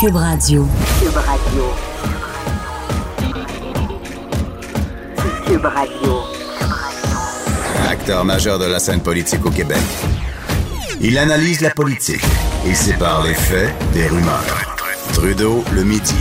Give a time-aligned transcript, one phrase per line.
[0.00, 0.64] Cube Radio.
[1.00, 1.64] Cube Radio.
[5.44, 6.20] Cube Radio.
[7.90, 9.80] Acteur majeur de la scène politique au Québec.
[11.00, 12.22] Il analyse la politique
[12.64, 14.76] et sépare les faits des rumeurs.
[15.14, 16.14] Trudeau le midi.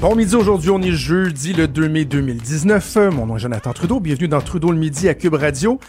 [0.00, 2.98] Bon midi, aujourd'hui on est jeudi le 2 mai 2019.
[3.10, 5.80] Mon nom est Jonathan Trudeau, bienvenue dans Trudeau le midi à Cube Radio.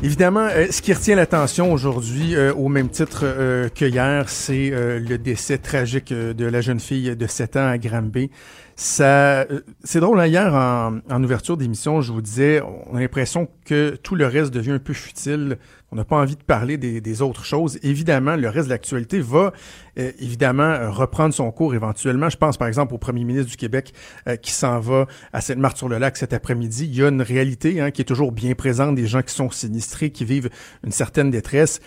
[0.00, 4.70] Évidemment, euh, ce qui retient l'attention aujourd'hui, euh, au même titre euh, que hier, c'est
[4.70, 8.30] le décès tragique de la jeune fille de 7 ans à Granby.
[8.76, 9.44] Ça,
[9.82, 10.20] c'est drôle.
[10.20, 14.26] Hein, hier, en, en ouverture d'émission, je vous disais, on a l'impression que tout le
[14.26, 15.58] reste devient un peu futile.
[15.90, 17.78] On n'a pas envie de parler des, autres choses.
[17.82, 19.52] Évidemment, le reste de l'actualité va
[19.98, 22.28] euh, évidemment reprendre son cours éventuellement.
[22.28, 23.94] Je pense par exemple au premier ministre du Québec
[24.26, 26.84] euh, qui s'en va à Sainte-Marthe-sur-le-Lac cet après-midi.
[26.84, 29.50] Il y a une réalité hein, qui est toujours bien présente, des gens qui sont
[29.50, 30.50] sinistrés, qui vivent
[30.84, 31.80] une certaine détresse.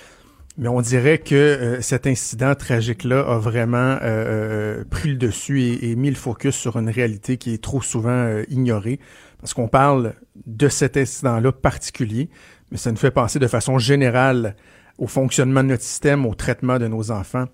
[0.57, 5.91] Mais on dirait que euh, cet incident tragique-là a vraiment euh, pris le dessus et,
[5.91, 8.99] et, mis le focus sur une réalité qui est trop souvent euh, ignorée.
[9.39, 10.13] Parce qu'on parle
[10.45, 12.29] de cet incident-là particulier,
[12.71, 14.55] mais ça nous fait penser de façon générale
[14.97, 17.45] au fonctionnement de notre système, au traitement de nos enfants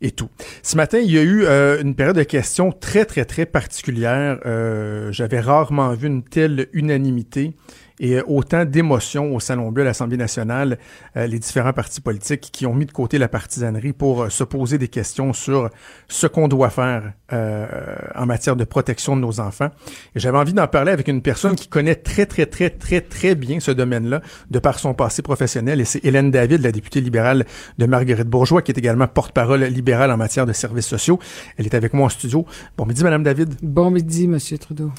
[0.00, 0.28] et tout.
[0.62, 4.38] Ce matin, il y a eu euh, une période de questions très, très, très particulière.
[4.46, 7.54] Euh, J'avais rarement vu une telle unanimité
[8.00, 10.78] et autant d'émotions au Salon Bleu à l'Assemblée nationale,
[11.16, 14.44] euh, les différents partis politiques qui ont mis de côté la partisanerie pour euh, se
[14.44, 15.70] poser des questions sur
[16.08, 17.66] ce qu'on doit faire euh,
[18.14, 19.70] en matière de protection de nos enfants.
[20.14, 23.34] Et j'avais envie d'en parler avec une personne qui connaît très, très, très, très, très
[23.34, 27.46] bien ce domaine-là, de par son passé professionnel, et c'est Hélène David, la députée libérale
[27.78, 31.18] de Marguerite Bourgeois, qui est également porte-parole libérale en matière de services sociaux.
[31.56, 32.46] Elle est avec moi en studio.
[32.76, 33.54] Bon midi, Madame David.
[33.62, 34.92] Bon midi, Monsieur Trudeau.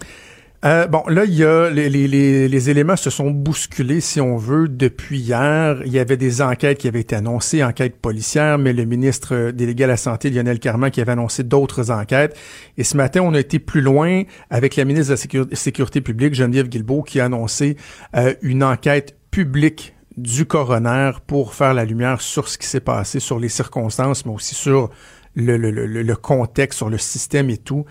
[0.66, 4.20] Euh, bon, là, il y a les, les, les, les, éléments se sont bousculés, si
[4.20, 5.82] on veut, depuis hier.
[5.86, 9.84] Il y avait des enquêtes qui avaient été annoncées, enquêtes policières, mais le ministre délégué
[9.84, 12.36] à la Santé, Lionel Carman, qui avait annoncé d'autres enquêtes.
[12.78, 16.34] Et ce matin, on a été plus loin avec la ministre de la Sécurité publique,
[16.34, 17.78] Geneviève Guilbeault, qui a annoncé
[18.16, 23.20] euh, une enquête publique du coroner pour faire la lumière sur ce qui s'est passé,
[23.20, 24.90] sur les circonstances, mais aussi sur
[25.36, 27.86] le, le, le, le contexte, sur le système et tout.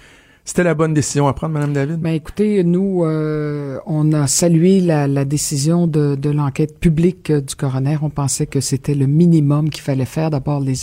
[0.48, 1.96] C'était la bonne décision à prendre, Madame David?
[1.96, 7.56] Ben écoutez, nous, euh, on a salué la, la décision de, de l'enquête publique du
[7.56, 7.98] coroner.
[8.00, 10.30] On pensait que c'était le minimum qu'il fallait faire.
[10.30, 10.74] D'abord, les,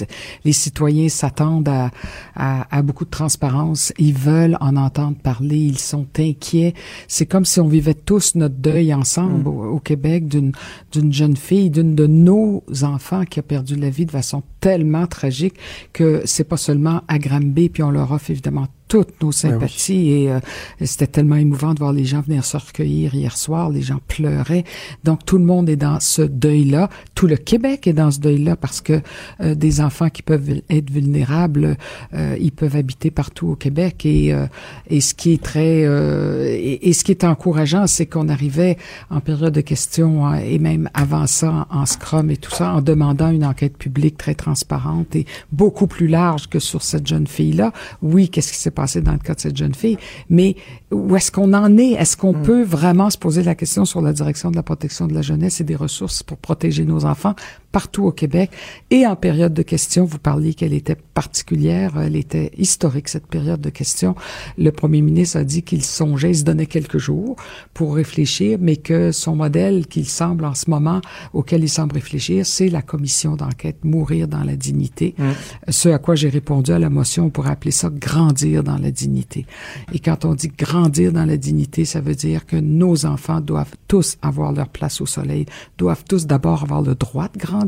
[0.43, 1.91] les citoyens s'attendent à,
[2.35, 3.93] à, à, beaucoup de transparence.
[3.97, 5.59] Ils veulent en entendre parler.
[5.59, 6.73] Ils sont inquiets.
[7.07, 9.47] C'est comme si on vivait tous notre deuil ensemble mm.
[9.47, 10.51] au, au, Québec d'une
[10.91, 15.07] d'une jeune fille, d'une de nos enfants qui a perdu la vie de façon tellement
[15.07, 15.55] tragique
[15.93, 20.11] que c'est pas seulement à Granby, puis on leur offre évidemment toutes nos sympathies oui.
[20.11, 20.39] et euh,
[20.81, 24.65] c'était tellement émouvant de voir les gens venir se recueillir hier soir, les gens pleuraient.
[25.03, 28.55] Donc tout le monde est dans ce deuil-là, tout le Québec est dans ce deuil-là
[28.55, 29.01] parce que
[29.41, 31.75] euh, des enfants qui peuvent être vulnérables,
[32.13, 34.45] euh, ils peuvent habiter partout au Québec et euh,
[34.91, 38.77] et ce qui est très et, et, ce qui est encourageant, c'est qu'on arrivait
[39.09, 42.81] en période de questions hein, et même avant ça en scrum et tout ça en
[42.81, 47.73] demandant une enquête publique très transparente et beaucoup plus large que sur cette jeune fille-là.
[48.03, 48.82] Oui, qu'est-ce qui s'est passé?
[48.83, 49.97] Passé dans le cas de cette jeune fille,
[50.29, 50.57] mais
[50.91, 51.91] où est-ce qu'on en est?
[52.01, 52.43] Est-ce qu'on mm.
[52.43, 55.61] peut vraiment se poser la question sur la direction de la protection de la jeunesse
[55.61, 57.35] et des ressources pour protéger nos enfants?
[57.73, 58.51] Partout au Québec?
[58.89, 63.59] Et en période de questions, vous parliez qu'elle était particulière, elle était historique, cette période
[63.59, 64.15] de questions.
[64.57, 67.35] Le premier ministre a dit qu'il songeait, il se donnait quelques jours
[67.73, 71.01] pour réfléchir, mais que son modèle qu'il semble en ce moment,
[71.33, 75.15] auquel il semble réfléchir, c'est la commission d'enquête Mourir dans la dignité.
[75.17, 75.31] Mm.
[75.69, 78.91] Ce à quoi j'ai répondu à la motion, on pourrait appeler ça grandir dans la
[78.91, 79.45] dignité.
[79.93, 83.75] Et quand on dit grandir dans la dignité, ça veut dire que nos enfants doivent
[83.87, 85.45] tous avoir leur place au soleil,
[85.77, 87.62] doivent tous d'abord avoir le droit de grandir,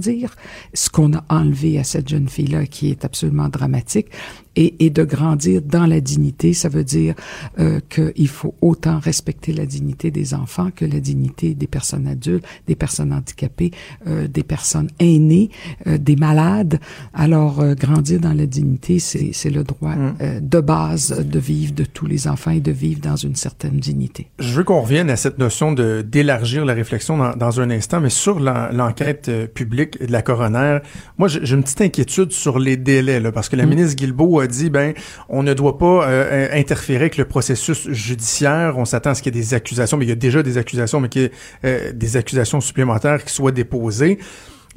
[0.74, 4.08] ce qu'on a enlevé à cette jeune fille-là qui est absolument dramatique,
[4.56, 7.16] et, et, de grandir dans la dignité, ça veut dire
[7.60, 12.46] euh, qu'il faut autant respecter la dignité des enfants que la dignité des personnes adultes,
[12.68, 13.72] des personnes handicapées,
[14.08, 15.50] euh, des personnes aînées,
[15.88, 16.80] euh, des malades.
[17.14, 20.16] Alors, grandir dans la dignité, c'est le droit mm.
[20.22, 23.78] Euh, de base de vivre de tous les enfants et de vivre dans une certaine
[23.80, 24.28] dignité.
[24.40, 28.00] Je veux qu'on revienne à cette notion de d'élargir la réflexion dans, dans, un instant,
[28.00, 30.80] mais sur l'enquête publique de la coroner,
[31.18, 33.70] moi j'ai une petite inquiétude sur les délais, là, parce que la mm.
[33.70, 34.94] ministre Guilbeault dit ben
[35.30, 38.76] on ne doit pas euh, interférer avec le processus judiciaire.
[38.78, 40.58] On s'attend à ce qu'il y ait des accusations, mais il y a déjà des
[40.58, 41.32] accusations, mais qu'il y ait
[41.66, 44.20] euh, des accusations supplémentaires qui soient déposées.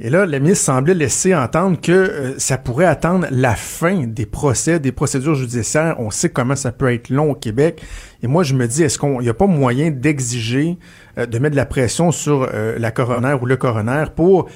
[0.01, 4.27] Et là, la ministre semblait laisser entendre que euh, ça pourrait attendre la fin des
[4.27, 5.97] procès, des procédures judiciaires.
[5.99, 7.83] On sait comment ça peut être long au Québec.
[8.23, 10.79] Et moi, je me dis, est-ce qu'on n'y a pas moyen d'exiger,
[11.17, 14.49] de mettre de la pression sur la coroner ou le coroner pour,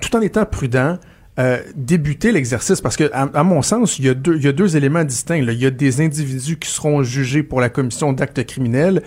[0.00, 0.98] tout en étant prudent,
[1.38, 4.52] euh, débuter l'exercice parce que, à, mon sens, il y, a deux, il y a
[4.52, 5.42] deux éléments distincts.
[5.42, 5.52] Là.
[5.52, 9.02] Il y a des individus qui seront jugés pour la commission d'actes criminels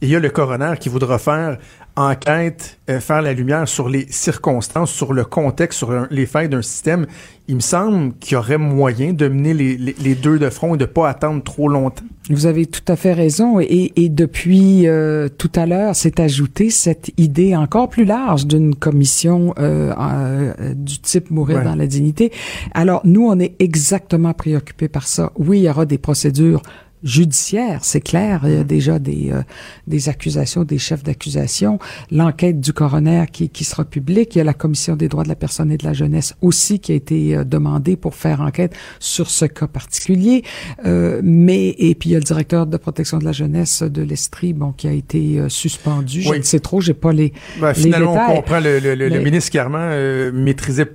[0.00, 1.58] et il y a le coroner qui voudra faire
[1.96, 6.62] enquête, euh, faire la lumière sur les circonstances, sur le contexte, sur les faits d'un
[6.62, 7.06] système.
[7.48, 10.78] Il me semble qu'il y aurait moyen de mener les, les, deux de front et
[10.78, 12.04] de pas attendre trop longtemps.
[12.30, 13.60] Vous avez tout à fait raison.
[13.60, 18.74] Et, et depuis euh, tout à l'heure, s'est ajoutée cette idée encore plus large d'une
[18.74, 22.32] commission euh, euh du type mourir dans la dignité.
[22.72, 25.32] Alors nous, on est exactement préoccupés par ça.
[25.36, 26.62] Oui, il y aura des procédures
[27.02, 28.40] judiciaire, c'est clair.
[28.44, 29.42] Il y a déjà des, euh,
[29.86, 31.78] des accusations, des chefs d'accusation.
[32.10, 34.34] L'enquête du coroner qui, qui sera publique.
[34.34, 36.78] Il y a la commission des droits de la personne et de la jeunesse aussi
[36.78, 40.42] qui a été euh, demandée pour faire enquête sur ce cas particulier.
[40.84, 44.02] Euh, mais et puis il y a le directeur de protection de la jeunesse de
[44.02, 46.20] l'Estrie, bon, qui a été suspendu.
[46.20, 46.32] Oui.
[46.32, 49.50] Je ne sais trop, j'ai pas les, ben, finalement, on comprend le, le, le, ministre
[49.50, 50.88] Carman maîtrisait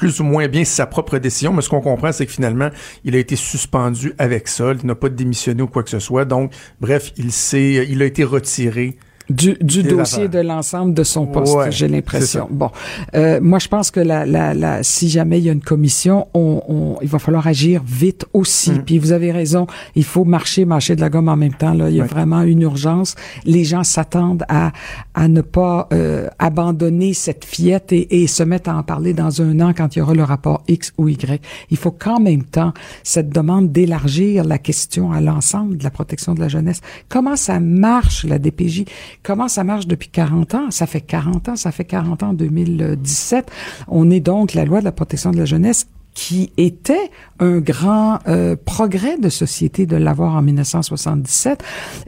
[0.00, 2.70] plus ou moins bien sa propre décision, mais ce qu'on comprend, c'est que finalement,
[3.04, 6.24] il a été suspendu avec ça, il n'a pas démissionné ou quoi que ce soit.
[6.24, 8.96] Donc, bref, il s'est, il a été retiré
[9.30, 12.48] du, du dossier de l'ensemble de son poste, j'ai l'impression.
[12.50, 12.70] Bon,
[13.14, 16.26] euh, moi je pense que la, la, la, si jamais il y a une commission,
[16.34, 18.72] on, on il va falloir agir vite aussi.
[18.72, 18.82] Mm.
[18.84, 21.74] Puis vous avez raison, il faut marcher, marcher de la gomme en même temps.
[21.74, 23.14] Là, il y a vraiment une urgence.
[23.44, 24.72] Les gens s'attendent à
[25.14, 29.42] à ne pas euh, abandonner cette fiette et, et se mettre à en parler dans
[29.42, 31.40] un an quand il y aura le rapport X ou Y.
[31.70, 32.72] Il faut qu'en même temps
[33.04, 36.80] cette demande d'élargir la question à l'ensemble de la protection de la jeunesse.
[37.08, 38.84] Comment ça marche la DPJ?
[39.22, 40.70] Comment ça marche depuis 40 ans?
[40.70, 43.50] Ça fait 40 ans, ça fait 40 ans en 2017.
[43.88, 48.18] On est donc la loi de la protection de la jeunesse qui était un grand
[48.26, 51.62] euh, progrès de société de l'avoir en 1977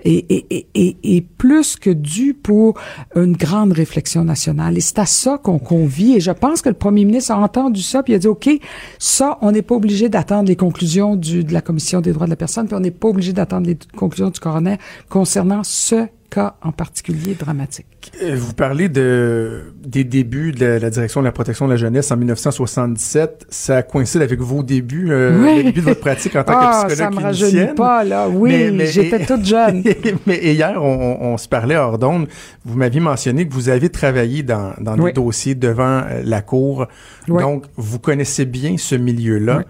[0.05, 2.75] et, et, et, et, plus que dû pour
[3.15, 4.77] une grande réflexion nationale.
[4.77, 6.15] Et c'est à ça qu'on convie.
[6.15, 8.51] Et je pense que le premier ministre a entendu ça puis il a dit, OK,
[8.99, 12.31] ça, on n'est pas obligé d'attendre les conclusions du, de la Commission des droits de
[12.31, 14.79] la personne puis on n'est pas obligé d'attendre les conclusions du coroner
[15.09, 18.11] concernant ce cas en particulier dramatique.
[18.23, 22.11] Euh, vous parlez de, des débuts de la, direction de la protection de la jeunesse
[22.11, 23.47] en 1977.
[23.51, 26.95] Ça coïncide avec vos débuts, euh, le début de votre pratique en tant ah, que
[26.95, 28.29] psychologue ça me rajeunit pas, là.
[28.29, 29.85] Oui, j'étais toute jeune.
[30.27, 32.27] mais hier, on, on, se parlait hors d'onde.
[32.65, 36.87] Vous m'aviez mentionné que vous avez travaillé dans, dans des dossiers devant euh, la Cour.
[37.29, 39.65] Donc, vous connaissez bien ce milieu-là.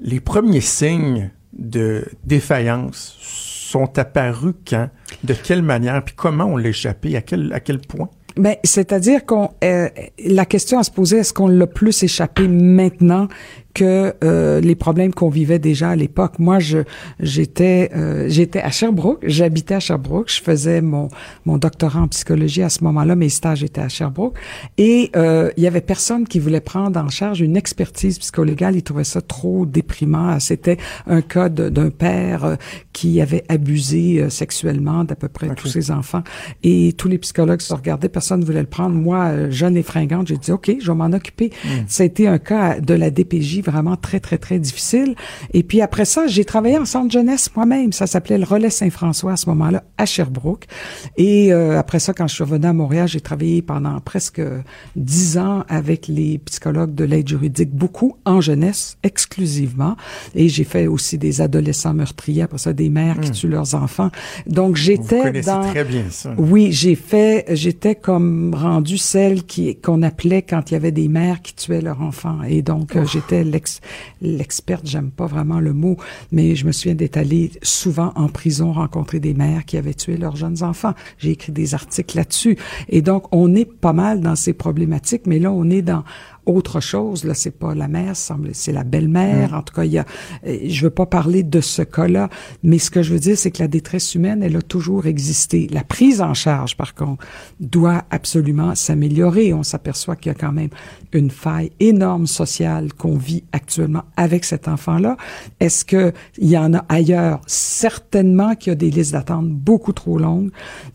[0.00, 3.43] Les premiers signes de défaillance
[3.74, 4.88] sont apparus quand,
[5.24, 8.08] de quelle manière, puis comment on l'a échappé, à quel, à quel point?
[8.36, 9.88] Ben, c'est-à-dire qu'on euh,
[10.24, 13.28] la question à se poser est-ce qu'on l'a plus échappé maintenant
[13.74, 16.38] que euh, les problèmes qu'on vivait déjà à l'époque.
[16.38, 16.78] Moi, je
[17.18, 21.08] j'étais euh, j'étais à Sherbrooke, j'habitais à Sherbrooke, je faisais mon
[21.44, 24.38] mon doctorat en psychologie à ce moment-là, mes stages étaient à Sherbrooke
[24.78, 28.82] et euh, il y avait personne qui voulait prendre en charge une expertise psycholégale, il
[28.82, 30.38] trouvait ça trop déprimant.
[30.38, 32.56] C'était un cas d'un père euh,
[32.92, 36.22] qui avait abusé euh, sexuellement d'à peu près tous ses enfants
[36.62, 38.94] et tous les psychologues se regardaient, personne ne voulait le prendre.
[38.94, 41.50] Moi, jeune et fringante, j'ai dit OK, je vais m'en occuper.
[41.64, 41.68] Mmh.
[41.88, 45.14] Ça a été un cas de la DPJ vraiment très, très, très difficile.
[45.52, 47.92] Et puis après ça, j'ai travaillé en centre jeunesse moi-même.
[47.92, 50.66] Ça s'appelait le Relais Saint-François à ce moment-là, à Sherbrooke.
[51.16, 54.42] Et euh, après ça, quand je suis revenue à Montréal, j'ai travaillé pendant presque
[54.96, 59.96] dix ans avec les psychologues de l'aide juridique, beaucoup en jeunesse, exclusivement.
[60.34, 63.34] Et j'ai fait aussi des adolescents meurtriers, après ça, des mères qui hmm.
[63.34, 64.10] tuent leurs enfants.
[64.46, 65.62] Donc j'étais dans...
[65.62, 66.34] très bien ça.
[66.38, 71.08] Oui, j'ai fait, j'étais comme rendue celle qui qu'on appelait quand il y avait des
[71.08, 72.42] mères qui tuaient leurs enfants.
[72.48, 73.44] Et donc euh, j'étais
[74.20, 75.96] l'experte, j'aime pas vraiment le mot,
[76.32, 80.16] mais je me souviens d'être allée souvent en prison rencontrer des mères qui avaient tué
[80.16, 80.94] leurs jeunes enfants.
[81.18, 82.56] J'ai écrit des articles là-dessus.
[82.88, 86.04] Et donc, on est pas mal dans ces problématiques, mais là, on est dans
[86.46, 87.24] autre chose.
[87.24, 88.14] Là, c'est pas la mère,
[88.52, 89.52] c'est la belle-mère.
[89.52, 89.54] Mm.
[89.54, 90.04] En tout cas, il y a,
[90.46, 92.28] euh, je veux pas parler de ce cas-là,
[92.62, 95.68] mais ce que je veux dire, c'est que la détresse humaine, elle a toujours existé.
[95.70, 97.24] La prise en charge, par contre,
[97.60, 99.52] doit absolument s'améliorer.
[99.54, 100.70] On s'aperçoit qu'il y a quand même
[101.12, 105.16] une faille énorme sociale qu'on vit actuellement avec cet enfant-là.
[105.60, 107.40] Est-ce que il y en a ailleurs?
[107.46, 110.50] Certainement qu'il y a des listes d'attente beaucoup trop longues.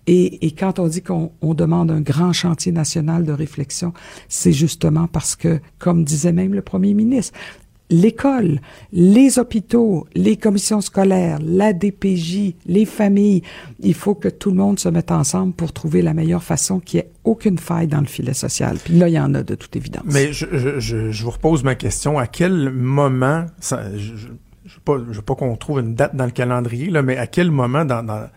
[0.08, 3.94] Et, et quand on dit qu'on demande un grand chantier national de réflexion,
[4.28, 7.38] c'est justement parce que, comme disait même le premier ministre,
[7.90, 8.60] l'école,
[8.92, 13.42] les hôpitaux, les commissions scolaires, la DPJ, les familles,
[13.80, 16.98] il faut que tout le monde se mette ensemble pour trouver la meilleure façon qui
[17.00, 18.78] ait aucune faille dans le filet social.
[18.84, 20.04] Puis là, il y en a de toute évidence.
[20.06, 20.46] Mais je,
[20.80, 22.20] je, je vous repose ma question.
[22.20, 27.02] À quel moment, je ne veux pas, qu'on trouve une date dans le calendrier, là,
[27.02, 28.30] mais à quel moment dans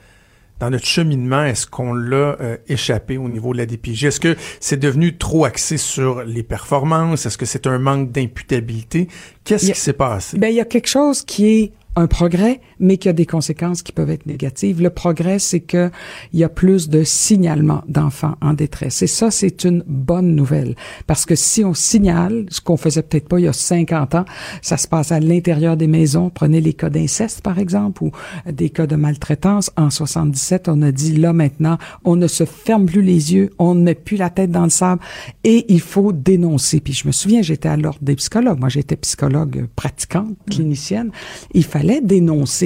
[0.63, 4.05] dans notre cheminement, est-ce qu'on l'a euh, échappé au niveau de la DPJ?
[4.05, 7.27] Est-ce que c'est devenu trop axé sur les performances?
[7.27, 9.09] Est-ce que c'est un manque d'imputabilité?
[9.43, 10.39] Qu'est-ce qui s'est passé?
[10.39, 13.83] Ben, il y a quelque chose qui est un progrès, mais qui a des conséquences
[13.83, 14.81] qui peuvent être négatives.
[14.81, 15.91] Le progrès, c'est que
[16.33, 19.03] il y a plus de signalement d'enfants en détresse.
[19.03, 20.75] Et ça, c'est une bonne nouvelle.
[21.07, 24.25] Parce que si on signale, ce qu'on faisait peut-être pas il y a 50 ans,
[24.63, 26.31] ça se passe à l'intérieur des maisons.
[26.31, 28.11] Prenez les cas d'inceste, par exemple, ou
[28.51, 29.71] des cas de maltraitance.
[29.77, 33.75] En 77, on a dit, là, maintenant, on ne se ferme plus les yeux, on
[33.75, 35.03] ne met plus la tête dans le sable
[35.45, 36.81] et il faut dénoncer.
[36.81, 38.59] Puis je me souviens, j'étais à l'ordre des psychologues.
[38.59, 41.11] Moi, j'étais psychologue pratiquante, clinicienne.
[41.53, 41.82] Il fallait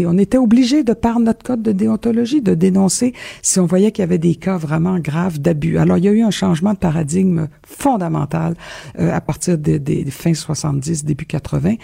[0.06, 4.02] On était obligé, de par notre code de déontologie, de dénoncer si on voyait qu'il
[4.02, 5.78] y avait des cas vraiment graves d'abus.
[5.78, 8.54] Alors, il y a eu un changement de paradigme fondamental
[8.98, 11.74] euh, à partir des, des, fins 70, début 80.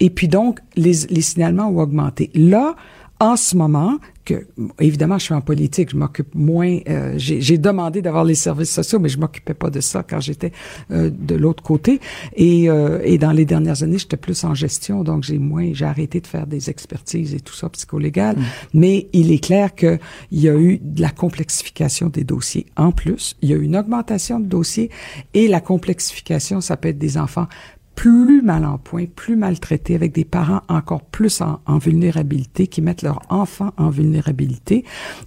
[0.00, 2.30] Et puis donc, les, les signalements ont augmenté.
[2.34, 2.76] Là,
[3.20, 4.46] en ce moment, que
[4.78, 6.78] évidemment je suis en politique, je m'occupe moins.
[6.88, 10.52] Euh, j'ai demandé d'avoir les services sociaux, mais je m'occupais pas de ça quand j'étais
[10.90, 12.00] euh, de l'autre côté.
[12.36, 15.84] Et, euh, et dans les dernières années, j'étais plus en gestion, donc j'ai moins, j'ai
[15.84, 18.36] arrêté de faire des expertises et tout ça psycholégal.
[18.36, 18.42] Mm.
[18.74, 19.98] Mais il est clair que
[20.30, 22.66] il y a eu de la complexification des dossiers.
[22.76, 24.90] En plus, il y a eu une augmentation de dossiers
[25.34, 27.46] et la complexification, ça peut être des enfants
[27.94, 33.02] plus mal en point, plus maltraités, avec des parents encore plus en, vulnérabilité, qui mettent
[33.02, 34.84] leurs enfants en vulnérabilité.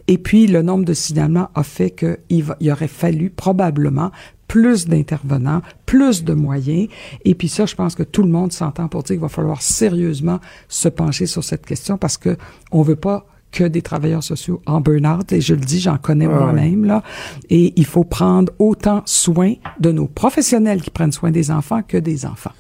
[0.07, 4.11] Et puis, le nombre de signalements a fait qu'il il aurait fallu probablement
[4.47, 6.87] plus d'intervenants, plus de moyens.
[7.23, 9.61] Et puis ça, je pense que tout le monde s'entend pour dire qu'il va falloir
[9.61, 12.37] sérieusement se pencher sur cette question parce que
[12.71, 15.31] on veut pas que des travailleurs sociaux en burn-out.
[15.31, 17.01] Et je le dis, j'en connais moi-même, là.
[17.49, 21.97] Et il faut prendre autant soin de nos professionnels qui prennent soin des enfants que
[21.97, 22.51] des enfants.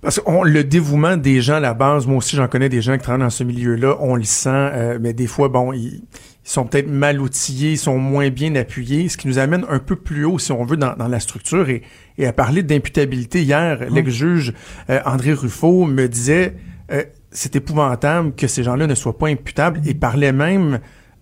[0.00, 2.94] Parce que le dévouement des gens à la base, moi aussi j'en connais des gens
[2.94, 6.02] qui travaillent dans ce milieu-là, on le sent, euh, mais des fois, bon, ils,
[6.44, 9.94] sont peut-être mal outillés, ils sont moins bien appuyés, ce qui nous amène un peu
[9.94, 11.68] plus haut, si on veut, dans, la structure.
[11.68, 11.82] Et,
[12.18, 14.52] et à parler d'imputabilité, hier, l'ex-juge
[14.90, 16.56] euh, André Ruffo me disait,
[16.90, 20.80] euh, c'est épouvantable que ces gens-là ne soient pas imputables et parlait même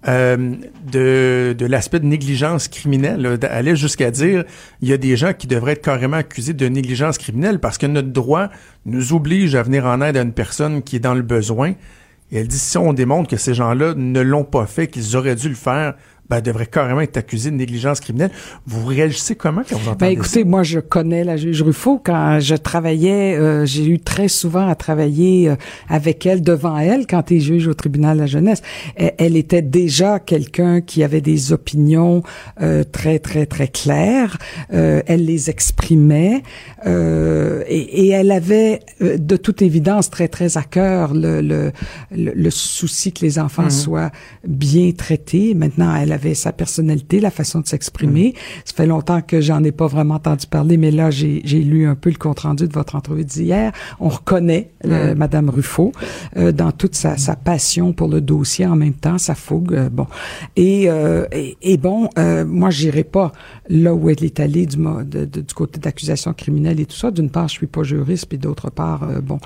[0.09, 0.55] euh,
[0.91, 3.39] de, de l'aspect de négligence criminelle.
[3.43, 4.45] allait jusqu'à dire
[4.81, 7.87] il y a des gens qui devraient être carrément accusés de négligence criminelle parce que
[7.87, 8.49] notre droit
[8.87, 11.75] nous oblige à venir en aide à une personne qui est dans le besoin.
[12.33, 15.35] Et elle dit si on démontre que ces gens-là ne l'ont pas fait, qu'ils auraient
[15.35, 15.95] dû le faire,
[16.31, 18.31] ben, devrait carrément être accusé de négligence criminelle.
[18.65, 22.01] Vous réagissez comment quand vous entendez ben, écoutez, moi, je connais la juge Ruffo.
[22.03, 25.57] Quand je travaillais, euh, j'ai eu très souvent à travailler euh,
[25.89, 28.63] avec elle, devant elle, quand elle juge au tribunal de la jeunesse.
[28.95, 32.23] Elle, était déjà quelqu'un qui avait des opinions
[32.63, 34.39] euh, très, très, très claires.
[34.71, 36.43] elle les exprimait
[36.87, 41.73] et, et, elle avait, de toute évidence, très, très à cœur le, le,
[42.13, 43.71] le, souci que les enfants mhm.
[43.71, 44.11] soient
[44.47, 45.55] bien traités.
[45.55, 48.35] Maintenant, elle avait sa personnalité, la façon de s'exprimer.
[48.35, 48.61] Mm.
[48.65, 51.95] Ça fait longtemps que j'en ai pas vraiment entendu parler, mais là, j'ai lu un
[51.95, 53.73] peu le compte-rendu de votre entrevue d'hier.
[53.99, 55.19] On reconnaît euh, mm.
[55.19, 55.93] Madame Ruffo
[56.37, 59.75] euh, dans toute sa, sa, passion pour le dossier en même temps, sa fougue.
[59.75, 60.07] Euh, bon.
[60.57, 60.89] Et,
[61.33, 62.09] et, et, bon,
[62.47, 63.33] moi, j'irai pas
[63.69, 67.11] là où elle est allée du, de, du côté d'accusation criminelle et tout ça.
[67.11, 69.39] D'une part, je suis pas juriste, puis d'autre part, bon,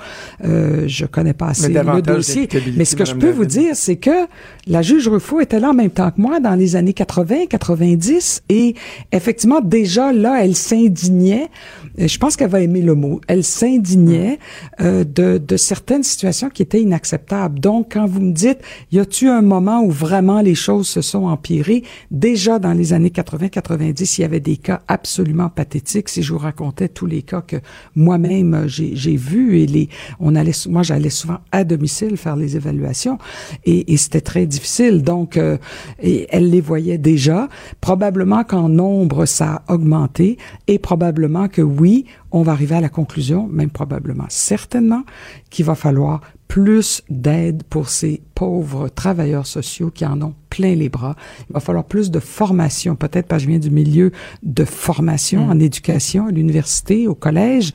[0.43, 2.49] je connais pas assez le dossier.
[2.77, 4.27] Mais ce que je peux vous dire, c'est que
[4.67, 7.47] la juge Ruffo était là en même temps que moi dans les les années 80,
[7.51, 8.75] 90, et
[9.13, 11.49] effectivement, déjà là, elle s'indignait,
[12.01, 14.39] euh, je pense qu'elle va aimer le mot, elle s'indignait
[14.81, 17.61] euh, de, de certaines situations qui étaient inacceptables.
[17.61, 18.59] Donc, quand vous me dites,
[18.93, 21.83] y a-tu un moment où vraiment les choses se sont empirées?
[22.11, 26.09] Déjà dans les années 80-90, il y avait des cas absolument pathétiques.
[26.09, 27.57] Si je vous racontais tous les cas que
[27.95, 32.57] moi-même euh, j'ai vus et les, on allait, moi j'allais souvent à domicile faire les
[32.57, 33.19] évaluations
[33.67, 35.03] et, et c'était très difficile.
[35.03, 35.59] Donc, euh,
[36.03, 37.49] et elle les voyait déjà.
[37.81, 42.89] Probablement qu'en nombre, ça a augmenté et probablement que oui, on va arriver à la
[42.89, 45.03] conclusion, même probablement, certainement,
[45.51, 50.89] qu'il va falloir plus d'aide pour ces pauvres travailleurs sociaux qui en ont plein les
[50.89, 51.17] bras.
[51.51, 55.47] Il va falloir plus de formation, peut-être parce que je viens du milieu de formation
[55.47, 55.51] mm.
[55.51, 57.73] en éducation, à l'université, au collège.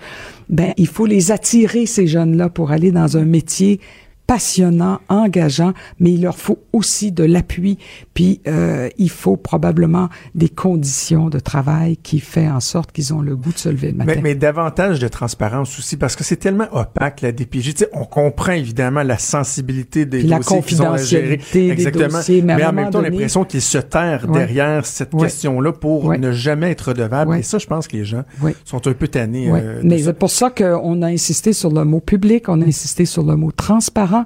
[0.48, 3.81] Ben, il faut les attirer, ces jeunes-là, pour aller dans un métier
[4.29, 7.79] passionnant, engageant, mais il leur faut aussi de l'appui.
[8.13, 13.21] Puis euh, il faut probablement des conditions de travail qui fait en sorte qu'ils ont
[13.21, 14.13] le goût de se lever le matin.
[14.17, 17.74] Mais, mais davantage de transparence aussi, parce que c'est tellement opaque la DPJ.
[17.74, 22.05] Tu sais, on comprend évidemment la sensibilité des Puis dossiers la confidentialité Exactement.
[22.05, 26.31] Des dossiers, mais, en même temps, l'impression qu'ils se terrent derrière cette question-là pour ne
[26.31, 27.36] jamais être redevable.
[27.36, 28.25] Et ça, je pense que les gens
[28.63, 29.50] sont un peu tannés.
[29.51, 33.05] Euh, mais c'est pour ça qu'on a insisté sur le mot public, on a insisté
[33.05, 34.18] sur le mot transparent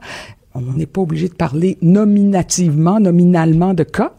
[0.55, 4.13] on n'est pas obligé de parler nominativement, nominalement de cas.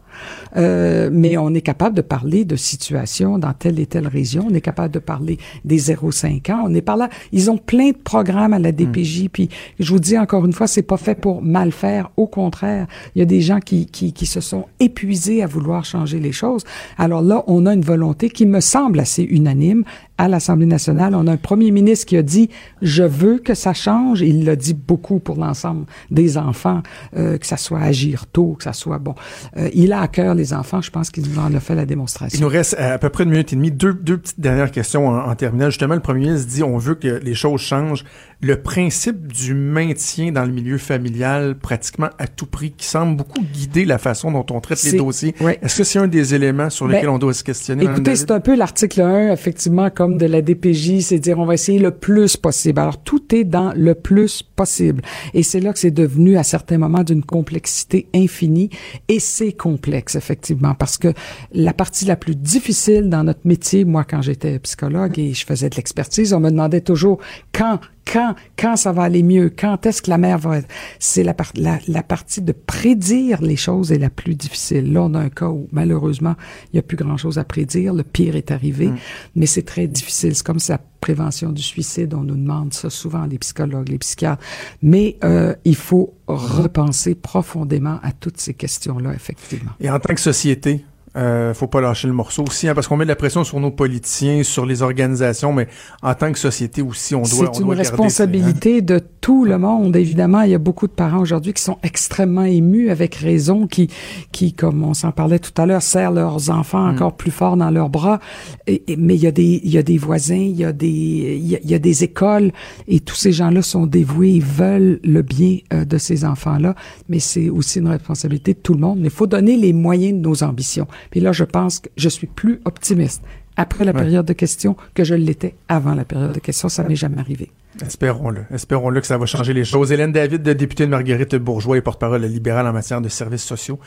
[0.57, 4.47] Euh, mais on est capable de parler de situations dans telle et telle région.
[4.49, 6.63] On est capable de parler des 0,5 ans.
[6.65, 7.09] On est par là.
[7.31, 9.29] Ils ont plein de programmes à la DPJ.
[9.31, 12.09] Puis je vous dis encore une fois, c'est pas fait pour mal faire.
[12.17, 15.85] Au contraire, il y a des gens qui, qui, qui se sont épuisés à vouloir
[15.85, 16.63] changer les choses.
[16.97, 19.83] Alors là, on a une volonté qui me semble assez unanime
[20.17, 21.15] à l'Assemblée nationale.
[21.15, 22.49] On a un premier ministre qui a dit
[22.81, 24.21] je veux que ça change.
[24.21, 26.81] Il l'a dit beaucoup pour l'ensemble des enfants,
[27.17, 29.15] euh, que ça soit agir tôt, que ça soit bon.
[29.57, 30.81] Euh, il a à cœur les enfants.
[30.81, 32.37] Je pense qu'il nous en a fait la démonstration.
[32.37, 33.71] Il nous reste à peu près une minute et demie.
[33.71, 35.71] Deux, deux petites dernières questions en, en terminale.
[35.71, 38.03] Justement, le premier ministre dit on veut que les choses changent.
[38.45, 43.41] Le principe du maintien dans le milieu familial, pratiquement à tout prix, qui semble beaucoup
[43.41, 45.33] guider la façon dont on traite les dossiers.
[45.41, 45.57] ouais.
[45.63, 47.85] Est-ce que c'est un des éléments sur lesquels Ben, on doit se questionner?
[47.85, 51.55] Écoutez, c'est un peu l'article 1, effectivement, comme de la DPJ, c'est dire on va
[51.55, 52.79] essayer le plus possible.
[52.79, 55.01] Alors, tout est dans le plus possible.
[55.33, 58.69] Et c'est là que c'est devenu, à certains moments, d'une complexité infinie.
[59.07, 61.11] Et c'est complexe, effectivement, parce que
[61.51, 65.71] la partie la plus difficile dans notre métier, moi, quand j'étais psychologue et je faisais
[65.71, 67.17] de l'expertise, on me demandait toujours
[67.51, 67.79] quand
[68.11, 70.67] quand, quand ça va aller mieux, quand est-ce que la mère va être.
[70.99, 74.93] C'est la, par- la, la partie de prédire les choses est la plus difficile.
[74.93, 76.35] Là, on a un cas où, malheureusement,
[76.65, 77.93] il n'y a plus grand-chose à prédire.
[77.93, 78.91] Le pire est arrivé,
[79.35, 80.35] mais c'est très difficile.
[80.35, 82.13] C'est comme sa prévention du suicide.
[82.13, 84.43] On nous demande ça souvent, les psychologues, les psychiatres.
[84.81, 89.71] Mais euh, il faut repenser profondément à toutes ces questions-là, effectivement.
[89.79, 90.83] Et en tant que société,
[91.17, 93.59] euh, faut pas lâcher le morceau aussi, hein, parce qu'on met de la pression sur
[93.59, 95.67] nos politiciens, sur les organisations, mais
[96.03, 97.27] en tant que société aussi, on doit.
[97.29, 100.41] C'est doit une garder, responsabilité de tout le monde, évidemment.
[100.41, 103.89] Il y a beaucoup de parents aujourd'hui qui sont extrêmement émus, avec raison, qui,
[104.31, 106.89] qui, comme on s'en parlait tout à l'heure, serrent leurs enfants Mm.
[106.95, 108.19] encore plus fort dans leurs bras.
[108.67, 110.73] Et, et- mais il y a des, il y a des voisins, il y a
[110.73, 112.51] des, il y a, il y a des écoles,
[112.87, 116.75] et tous ces gens-là sont dévoués, ils veulent le bien euh, de ces enfants-là.
[117.09, 118.99] Mais c'est aussi une responsabilité de tout le monde.
[118.99, 120.87] Mais il faut donner les moyens de nos ambitions.
[121.11, 123.23] Puis là, je pense que je suis plus optimiste
[123.57, 124.01] après la Ouais.
[124.01, 126.67] période de questions que je l'étais avant la période de questions.
[126.69, 127.51] Ça m'est jamais arrivé.
[127.85, 128.45] Espérons-le.
[128.53, 129.91] Espérons-le que ça va changer les choses.
[129.91, 133.79] Hélène David, députée de Marguerite Bourgeois et porte-parole libérale en matière de services sociaux.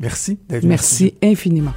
[0.00, 0.68] Merci, David.
[0.68, 1.72] Merci infiniment.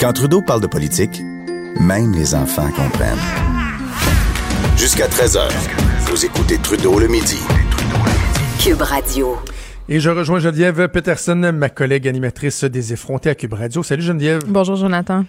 [0.00, 1.22] Quand Trudeau parle de politique,
[1.80, 3.18] même les enfants comprennent.
[4.76, 5.48] Jusqu'à 13h,
[6.06, 7.38] vous écoutez Trudeau le midi.
[8.60, 9.36] Cube Radio.
[9.88, 13.84] Et je rejoins Geneviève Peterson, ma collègue animatrice des effrontés à Cube Radio.
[13.84, 14.42] Salut Geneviève.
[14.48, 15.24] Bonjour Jonathan.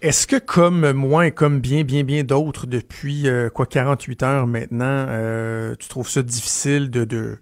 [0.00, 4.46] Est-ce que comme moi et comme bien, bien, bien d'autres depuis euh, quoi 48 heures
[4.46, 7.38] maintenant, euh, tu trouves ça difficile de, de,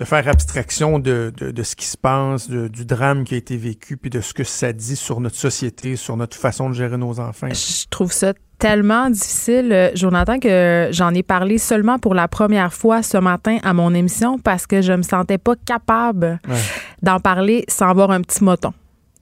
[0.00, 3.36] de faire abstraction de, de, de ce qui se passe, de- du drame qui a
[3.36, 6.74] été vécu, puis de ce que ça dit sur notre société, sur notre façon de
[6.74, 7.48] gérer nos enfants?
[7.52, 12.72] Je trouve ça tellement difficile, euh, Jonathan, que j'en ai parlé seulement pour la première
[12.72, 16.56] fois ce matin à mon émission parce que je me sentais pas capable Ouais.
[17.02, 18.72] d'en parler sans avoir un petit moton.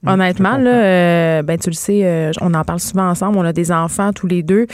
[0.03, 0.71] Mmh, Honnêtement, là,
[1.39, 3.37] euh, ben tu le sais, euh, on en parle souvent ensemble.
[3.37, 4.65] On a des enfants tous les deux,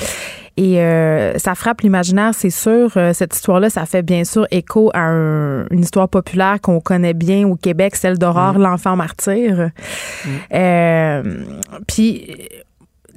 [0.58, 2.92] et euh, ça frappe l'imaginaire, c'est sûr.
[2.96, 7.14] Euh, cette histoire-là, ça fait bien sûr écho à un- une histoire populaire qu'on connaît
[7.14, 9.70] bien au Québec, celle d'Aurore, l'enfant martyr.
[10.54, 11.24] Euh,
[11.88, 12.38] Puis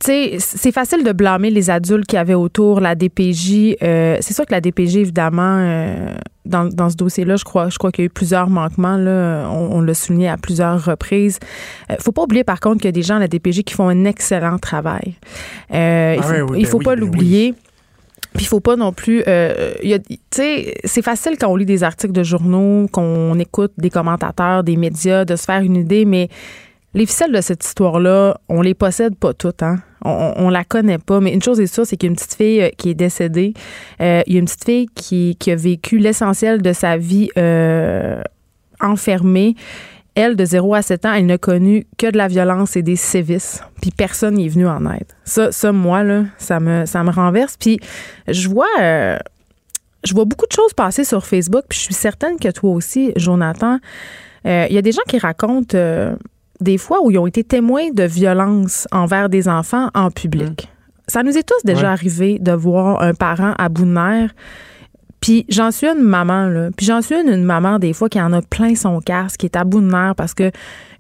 [0.01, 3.77] c'est facile de blâmer les adultes qui avaient autour la DPJ.
[3.83, 7.79] Euh, c'est sûr que la DPJ, évidemment, euh, dans, dans ce dossier-là, je crois, je
[7.79, 8.97] crois qu'il y a eu plusieurs manquements.
[8.97, 11.39] Là, on, on l'a souligné à plusieurs reprises.
[11.91, 13.75] Euh, faut pas oublier, par contre, qu'il y a des gens à la DPJ qui
[13.75, 15.17] font un excellent travail.
[15.75, 17.55] Euh, il Ah faut, oui, oui, il ben faut oui, pas ben l'oublier.
[18.35, 19.23] Puis il faut pas non plus.
[19.27, 19.73] euh,
[20.31, 25.25] c'est facile quand on lit des articles de journaux, qu'on écoute des commentateurs, des médias,
[25.25, 26.29] de se faire une idée, mais
[26.95, 29.77] les ficelles de cette histoire-là, on les possède pas toutes, hein.
[30.05, 31.21] On, on, la connaît pas.
[31.21, 32.95] Mais une chose est sûre, c'est qu'il y a une petite fille euh, qui est
[32.95, 33.53] décédée.
[34.01, 37.31] Euh, il y a une petite fille qui, qui a vécu l'essentiel de sa vie
[37.37, 38.23] euh,
[38.81, 39.57] enfermée.
[40.15, 42.95] Elle, de 0 à 7 ans, elle n'a connu que de la violence et des
[42.97, 43.61] sévices.
[43.83, 45.13] Puis personne n'y est venu en aide.
[45.25, 47.57] Ça, ça moi, là, ça me, ça me renverse.
[47.57, 47.81] Puis
[48.29, 48.69] je vois...
[48.81, 49.19] euh,
[50.05, 53.13] je vois beaucoup de choses passer sur Facebook, puis je suis certaine que toi aussi,
[53.17, 53.79] Jonathan,
[54.47, 56.15] euh, il y a des gens qui racontent euh,
[56.61, 60.69] des fois où ils ont été témoins de violence envers des enfants en public.
[61.07, 61.93] Ça nous est tous déjà Ouais.
[61.93, 64.35] arrivé de voir un parent à bout de nerfs.
[65.21, 66.69] Puis j'en suis une maman, là.
[66.77, 69.47] Puis j'en suis une, une maman, des fois, qui en a plein son casque, qui
[69.47, 70.51] est à bout de nerfs parce que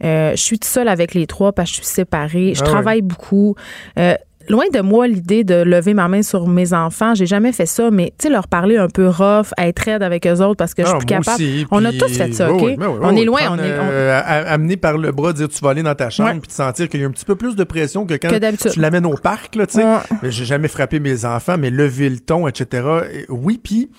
[0.05, 2.53] euh, je suis toute seule avec les trois, parce que je suis séparée.
[2.55, 3.55] Je Ah travaille beaucoup.
[3.99, 4.14] Euh,
[4.49, 7.15] loin de moi l'idée de lever ma main sur mes enfants.
[7.15, 10.27] J'ai jamais fait ça, mais tu sais, leur parler un peu rough, être raide avec
[10.27, 11.43] eux autres parce que je Ah, suis plus moi capable.
[11.43, 12.61] aussi, on a tous fait ça, OK?
[12.63, 13.79] oui, oui, oui, on est loin, prendre, on est.
[13.79, 16.53] on- euh, amener par le bras, dire tu vas aller dans ta chambre, puis te
[16.53, 19.07] sentir qu'il y a un petit peu plus de pression que quand Que tu l'amènes
[19.07, 19.85] au parc, là, tu sais.
[19.85, 19.99] Ouais.
[20.31, 22.87] J'ai jamais frappé mes enfants, mais lever le ton, etc.
[23.13, 23.91] Et oui, puis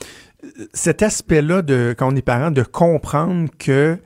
[0.73, 3.97] cet aspect-là de quand on est parent de comprendre que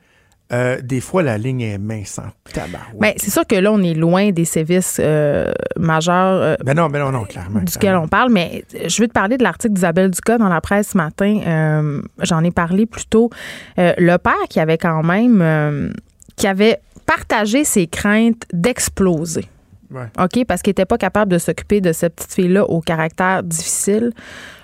[0.52, 3.00] euh, des fois la ligne est mince en tabarouette.
[3.00, 6.88] Ben, c'est sûr que là, on est loin des sévices euh, majeurs euh, Ben non,
[6.88, 7.60] ben non, non, clairement.
[7.60, 8.04] duquel clairement.
[8.04, 10.96] on parle, mais je veux te parler de l'article d'Isabelle Ducas dans la presse ce
[10.98, 11.40] matin.
[11.46, 13.30] Euh, J'en ai parlé plus tôt.
[13.78, 15.90] Euh, le père qui avait quand même, euh,
[16.36, 19.46] qui avait partagé ses craintes d'exploser.
[19.94, 20.06] Ouais.
[20.18, 24.10] OK, parce qu'il n'était pas capable de s'occuper de cette petite fille-là au caractère difficile.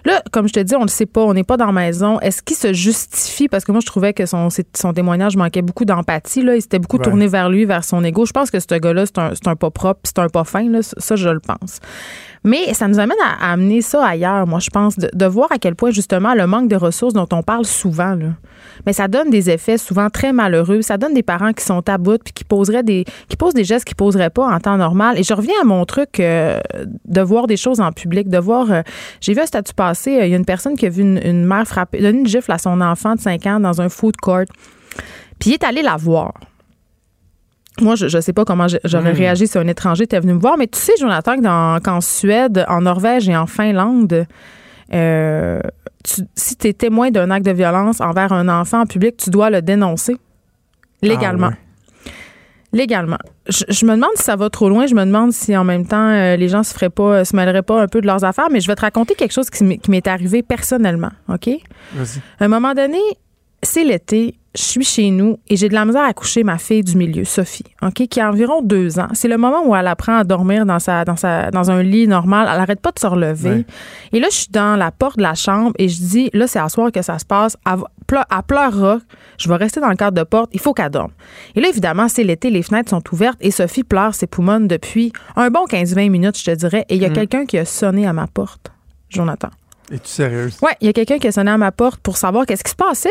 [0.05, 1.73] Là, comme je te dis, on ne le sait pas, on n'est pas dans la
[1.73, 2.19] maison.
[2.21, 3.49] Est-ce qu'il se justifie?
[3.49, 6.43] Parce que moi, je trouvais que son, son témoignage manquait beaucoup d'empathie.
[6.43, 6.57] Là.
[6.57, 7.05] Il s'était beaucoup Ouais.
[7.05, 8.25] tourné vers lui, vers son ego.
[8.27, 10.69] Je pense que ce gars-là, c'est un, c'est un pas propre, c'est un pas fin.
[10.69, 10.81] Là.
[10.83, 11.79] Ça, je le pense.
[12.43, 15.75] Mais ça nous amène à, amener ça ailleurs, moi, je pense, de, voir à quel
[15.75, 18.29] point, justement, le manque de ressources dont on parle souvent, là,
[18.87, 20.81] mais ça donne des effets souvent très malheureux.
[20.81, 23.65] Ça donne des parents qui sont à bout puis qui poseraient des qui posent des
[23.65, 25.19] gestes qu'ils poseraient pas en temps normal.
[25.19, 26.61] Et je reviens à mon truc euh,
[27.05, 28.71] de voir des choses en public, de voir.
[28.71, 28.83] euh,
[29.21, 30.19] J'ai vu un statut passé.
[30.19, 32.27] euh, Il y a une personne qui a vu une, une mère frapper, donner une
[32.27, 34.45] gifle à son enfant de 5 ans dans un food court.
[35.39, 36.33] Puis il est allé la voir.
[37.81, 40.57] Moi, je ne sais pas comment j'aurais réagi si un étranger était venu me voir,
[40.59, 41.37] mais tu sais, Jonathan,
[41.83, 44.27] qu'en Suède, en Norvège et en Finlande,
[44.93, 45.61] euh,
[46.05, 49.31] tu- si tu es témoin d'un acte de violence envers un enfant en public, tu
[49.31, 50.17] dois le dénoncer
[51.01, 51.47] légalement.
[51.47, 52.11] Ah ouais.
[52.73, 53.19] Légalement.
[53.49, 54.87] Je, je me demande si ça va trop loin.
[54.87, 57.63] Je me demande si en même temps euh, les gens se feraient pas, se mêleraient
[57.63, 58.49] pas un peu de leurs affaires.
[58.51, 61.11] Mais je vais te raconter quelque chose qui m'est- arrivé personnellement.
[61.29, 61.49] OK?
[61.95, 62.21] Vas-y.
[62.39, 62.99] À un moment donné,
[63.63, 66.83] c'est l'été, je suis chez nous et j'ai de la misère à coucher ma fille
[66.83, 69.07] du milieu, Sophie, OK, qui a environ deux ans.
[69.13, 72.09] C'est le moment où elle apprend à dormir dans, sa, dans, sa, dans un lit
[72.09, 72.49] normal.
[72.51, 73.51] Elle n'arrête pas de se relever.
[73.51, 73.65] Ouais.
[74.13, 76.59] Et là, je suis dans la porte de la chambre et je dis, là, c'est
[76.59, 77.57] à soir que ça se passe.
[77.65, 78.99] Elle, va- pleu- elle pleurera.
[79.39, 80.51] Je vais rester dans le cadre de porte.
[80.53, 81.13] Il faut qu'elle dorme.
[81.55, 85.13] Et là, évidemment, c'est l'été, les fenêtres sont ouvertes et Sophie pleure ses poumons depuis
[85.37, 86.87] un bon 15-20 minutes, je te dirais.
[86.89, 88.73] Et il y a quelqu'un qui a sonné à ma porte,
[89.11, 89.51] Jonathan.
[89.93, 90.57] Es-tu sérieuse?
[90.61, 92.71] Ouais, il y a quelqu'un qui a sonné à ma porte pour savoir qu'est-ce qui
[92.71, 93.09] se passait.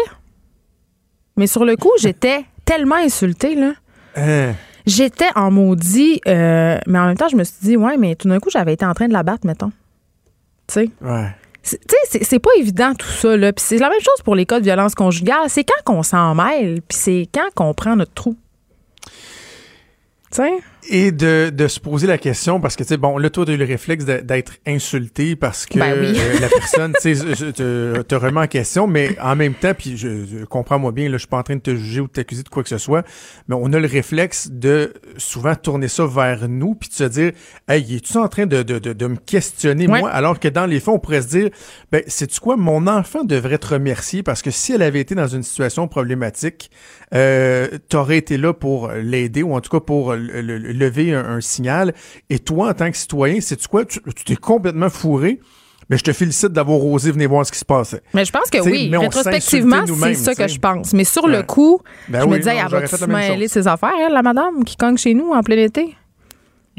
[1.40, 3.72] Mais sur le coup, j'étais tellement insultée, là.
[4.16, 4.54] Hein?
[4.86, 8.28] J'étais en maudit, euh, mais en même temps, je me suis dit, ouais, mais tout
[8.28, 9.72] d'un coup, j'avais été en train de la battre, mettons.
[10.68, 10.90] Tu sais?
[11.02, 11.30] Ouais.
[11.64, 13.54] Tu sais, c'est- c'est pas évident tout ça, là.
[13.54, 15.48] Puis c'est la même chose pour les cas de violence conjugale.
[15.48, 18.36] C'est quand qu'on s'en mêle, puis c'est quand qu'on prend notre trou.
[20.32, 20.52] Tu sais?
[20.92, 23.52] Et de, de se poser la question, parce que, tu sais, bon, là, toi, tu
[23.52, 26.14] as eu le réflexe d'être insulté parce que Ben oui.
[26.20, 29.98] euh, la personne, tu sais, te, te remet en question, mais en même temps, puis
[29.98, 32.12] je, je comprends-moi bien, là, je suis pas en train de te juger ou de
[32.12, 33.06] t'accuser de quoi que ce soit,
[33.48, 37.32] mais on a le réflexe de souvent tourner ça vers nous, puis de se dire,
[37.68, 40.00] hey, es-tu en train de, de, de, de me questionner, Ouais.
[40.00, 41.50] moi, alors que dans les faits, on pourrait se dire,
[41.92, 45.28] ben, sais-tu quoi, mon enfant devrait te remercier parce que si elle avait été dans
[45.28, 46.72] une situation problématique,
[47.14, 51.26] euh, t'aurais été là pour l'aider ou en tout cas pour le- le- lever un,
[51.26, 51.94] un signal.
[52.30, 55.40] Et toi, en tant que citoyen, sais-tu quoi, tu t'es complètement fourré.
[55.90, 58.02] Mais je te félicite d'avoir osé venir voir ce qui se passait.
[58.14, 58.92] Mais je pense que T'sais, oui.
[58.96, 60.48] Rétrospectivement, c'est ça que t'sais.
[60.54, 60.94] je pense.
[60.94, 64.22] Mais sur le coup, Ben je me disais, elle va mêler ses affaires, elle, la
[64.22, 65.96] madame, qui cogne chez nous en plein été?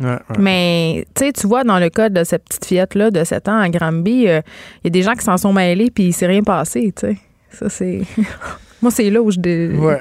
[0.01, 0.19] Ouais, ouais.
[0.39, 3.59] Mais, tu sais, tu vois, dans le cas de cette petite fillette-là de 7 ans
[3.59, 4.41] à Granby, euh,
[4.83, 7.09] il y a des gens qui s'en sont mêlés puis il s'est rien passé, tu
[7.09, 7.17] sais.
[7.51, 8.03] Ça, c'est.
[8.83, 9.41] Moi, c'est là où je.
[9.41, 10.01] dé- Ouais, ouais.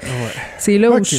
[0.59, 1.15] C'est là où je.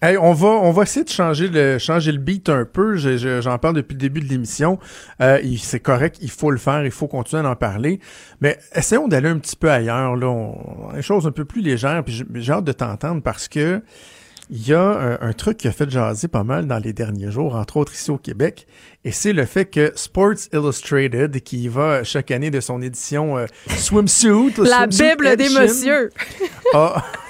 [0.00, 2.96] Hey, on va on va essayer de changer le changer le beat un peu.
[2.96, 4.78] Je- je- J'en parle depuis le début de l'émission.
[5.20, 7.98] Euh, c'est correct, il faut le faire, il faut continuer à en parler.
[8.40, 10.14] Mais essayons d'aller un petit peu ailleurs.
[10.14, 12.04] Là, on, des choses un peu plus légères.
[12.04, 13.82] Puis j'ai- hâte de t'entendre parce que
[14.50, 17.54] il y a un truc qui a fait jaser pas mal dans les derniers jours,
[17.56, 18.66] entre autres ici au Québec,
[19.04, 23.44] et c'est le fait que Sports Illustrated, qui va chaque année de son édition euh,
[23.76, 26.10] swimsuit, La swimsuit Bible des messieurs.
[26.72, 27.04] a-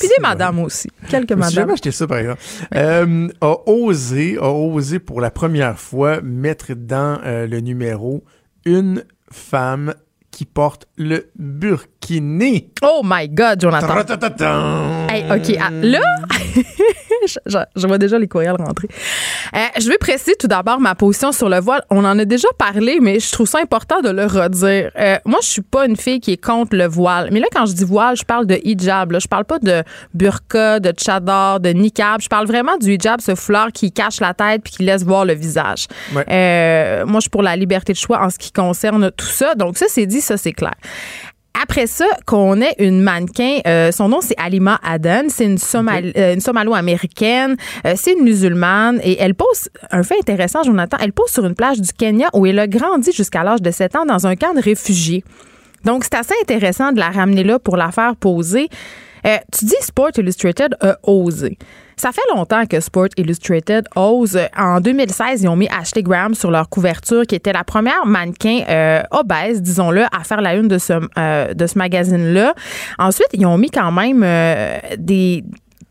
[0.00, 0.88] Puis des madames aussi.
[1.08, 1.74] Quelques me suis jamais madames.
[1.74, 2.40] acheté ça, par exemple.
[2.74, 8.24] Euh, a osé, a osé pour la première fois mettre dans euh, le numéro
[8.64, 9.94] une femme
[10.30, 12.70] qui porte le burkini.
[12.82, 15.06] Oh my God, Jonathan.
[15.08, 15.56] Hey, OK.
[15.60, 16.00] ah, là,
[17.46, 18.88] je, vois déjà les courriels rentrer.
[19.54, 21.82] Euh, je vais préciser tout d'abord ma position sur le voile.
[21.90, 24.90] On en a déjà parlé, mais je trouve ça important de le redire.
[24.98, 27.28] Euh, moi, je suis pas une fille qui est contre le voile.
[27.32, 29.12] Mais là, quand je dis voile, je parle de hijab.
[29.12, 29.18] Là.
[29.18, 29.82] Je parle pas de
[30.14, 32.20] burqa, de tchadar, de niqab.
[32.20, 35.24] Je parle vraiment du hijab, ce foulard qui cache la tête puis qui laisse voir
[35.24, 35.86] le visage.
[36.14, 36.24] Ouais.
[36.30, 39.54] Euh, moi, je suis pour la liberté de choix en ce qui concerne tout ça.
[39.54, 40.74] Donc, ça, c'est dit, ça, c'est clair.
[41.62, 46.12] Après ça, qu'on ait une mannequin, euh, son nom c'est Alima Aden, c'est une, Somali-
[46.16, 51.12] euh, une somalo-américaine, euh, c'est une musulmane et elle pose un fait intéressant, Jonathan, elle
[51.12, 54.04] pose sur une plage du Kenya où elle a grandi jusqu'à l'âge de 7 ans
[54.04, 55.24] dans un camp de réfugiés.
[55.84, 58.68] Donc c'est assez intéressant de la ramener là pour la faire poser.
[59.24, 61.58] Tu dis Sport Illustrated a osé.
[61.98, 64.38] Ça fait longtemps que Sport Illustrated ose.
[64.54, 68.60] En 2016, ils ont mis Ashley Graham sur leur couverture, qui était la première mannequin
[68.68, 72.54] euh, obèse, disons-le, à faire la une de ce, euh, ce magazine-là.
[72.98, 75.42] Ensuite, ils ont mis quand même euh, des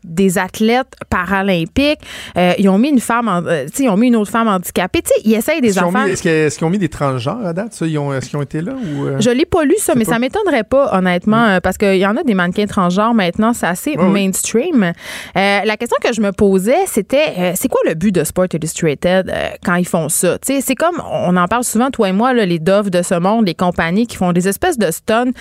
[0.06, 1.98] des athlètes paralympiques.
[2.36, 4.30] Euh, ils ont mis une femme, en- euh, tu sais, ils ont mis une autre
[4.30, 5.02] femme handicapée.
[5.02, 6.10] Tu sais, ils essayent des Est-ce qu'ils mis-
[6.46, 7.74] est-ce qu'ils ont mis des transgenres à date?
[7.74, 7.86] ça?
[7.86, 8.72] Ils ont- Est-ce qu'ils ont été là?
[8.72, 9.16] Ou, euh?
[9.20, 10.12] Je l'ai pas lu ça, mais pas.
[10.12, 13.66] ça m'étonnerait pas honnêtement euh, parce qu'il y en a des mannequins transgenres maintenant, c'est
[13.66, 14.08] assez oui.
[14.08, 14.82] mainstream.
[14.84, 14.92] Euh,
[15.34, 19.32] la question que je me posais, c'était c'est quoi le but de Sport Illustrated
[19.64, 20.38] quand ils font ça?
[20.38, 23.02] Tu sais, c'est comme on en parle souvent toi et moi là, les Dove de
[23.02, 25.32] ce monde, les compagnies qui font des espèces de stunts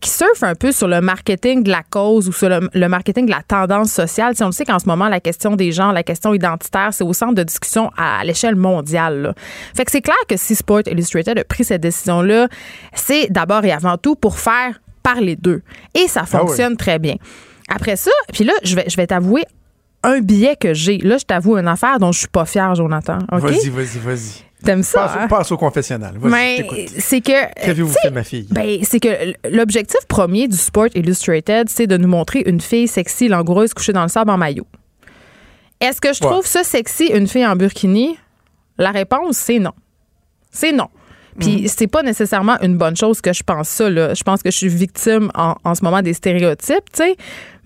[0.00, 3.26] qui surfent un peu sur le marketing de la cause ou sur le, le marketing
[3.26, 4.05] de la tendance sociale.
[4.06, 7.04] Sais, on le sait qu'en ce moment la question des gens, la question identitaire, c'est
[7.04, 9.22] au centre de discussion à, l'échelle mondiale.
[9.22, 9.34] là.
[9.74, 12.48] Fait que c'est clair que si Sport Illustrated a pris cette décision-là,
[12.94, 15.62] c'est d'abord et avant tout pour faire parler d'eux.
[15.94, 17.14] Et ça fonctionne très bien.
[17.68, 19.44] Après ça, puis là, je vais, je vais t'avouer
[20.02, 20.98] un billet que j'ai.
[20.98, 23.18] Là, je t'avoue une affaire dont je suis pas fière, Jonathan.
[23.32, 23.40] OK?
[23.40, 24.45] Vas-y, vas-y, vas-y.
[24.64, 25.00] T'aimes ça?
[25.02, 25.28] Passe, hein?
[25.28, 26.14] passe au confessionnal.
[26.22, 26.66] Mais
[26.98, 27.52] c'est que.
[27.64, 28.46] Qu'avez-vous fait, ma fille?
[28.50, 29.08] Ben, c'est que
[29.50, 34.02] l'objectif premier du Sport Illustrated, c'est de nous montrer une fille sexy, langoureuse, couchée dans
[34.02, 34.66] le sable en maillot.
[35.80, 36.30] Est-ce que je Ouais.
[36.30, 38.18] trouve ça sexy, une fille en burkini?
[38.78, 39.72] La réponse, c'est non.
[40.50, 40.88] C'est non.
[41.38, 41.68] Puis Mhm.
[41.68, 43.90] c'est pas nécessairement une bonne chose que je pense ça.
[43.90, 44.14] Là.
[44.14, 47.16] Je pense que je suis victime en, en ce moment des stéréotypes, tu sais.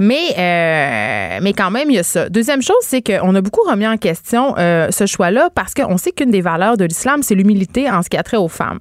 [0.01, 2.29] Mais, euh, mais quand même, il y a ça.
[2.29, 6.11] Deuxième chose, c'est qu'on a beaucoup remis en question euh, ce choix-là parce qu'on sait
[6.11, 8.81] qu'une des valeurs de l'islam, c'est l'humilité en ce qui a trait aux femmes.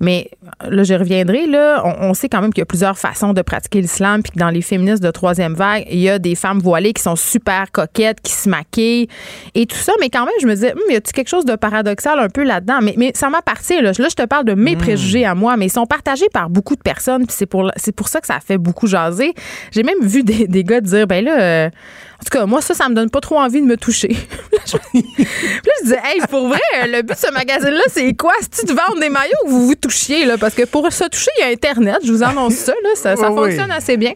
[0.00, 0.30] Mais
[0.68, 3.42] là, je reviendrai, là, on, on sait quand même qu'il y a plusieurs façons de
[3.42, 6.58] pratiquer l'islam, puis que dans les féministes de troisième vague, il y a des femmes
[6.58, 9.08] voilées qui sont super coquettes, qui se maquillent
[9.54, 9.92] et tout ça.
[10.00, 12.42] Mais quand même, je me disais, Hum, y a-t-il quelque chose de paradoxal un peu
[12.42, 12.78] là-dedans?
[12.82, 13.92] Mais, mais ça m'appartient, là.
[13.96, 16.76] Là, je te parle de mes préjugés à moi, mais ils sont partagés par beaucoup
[16.76, 19.32] de personnes, puis c'est pour, c'est pour ça que ça fait beaucoup jaser.
[19.70, 22.72] J'ai même vu des, des gars dire, ben là, euh, en tout cas, moi, ça,
[22.74, 24.08] ça me donne pas trop envie de me toucher.
[24.66, 28.32] Puis là, je disais, hey, pour vrai, le but de ce magazine-là, c'est quoi?
[28.40, 30.38] C'est-tu de vendre des maillots ou vous vous touchiez, là?
[30.38, 31.98] Parce que pour se toucher, il y a Internet.
[32.04, 32.90] Je vous annonce ça, là.
[32.94, 33.48] Ça, ça Oui, oui.
[33.50, 34.12] fonctionne assez bien.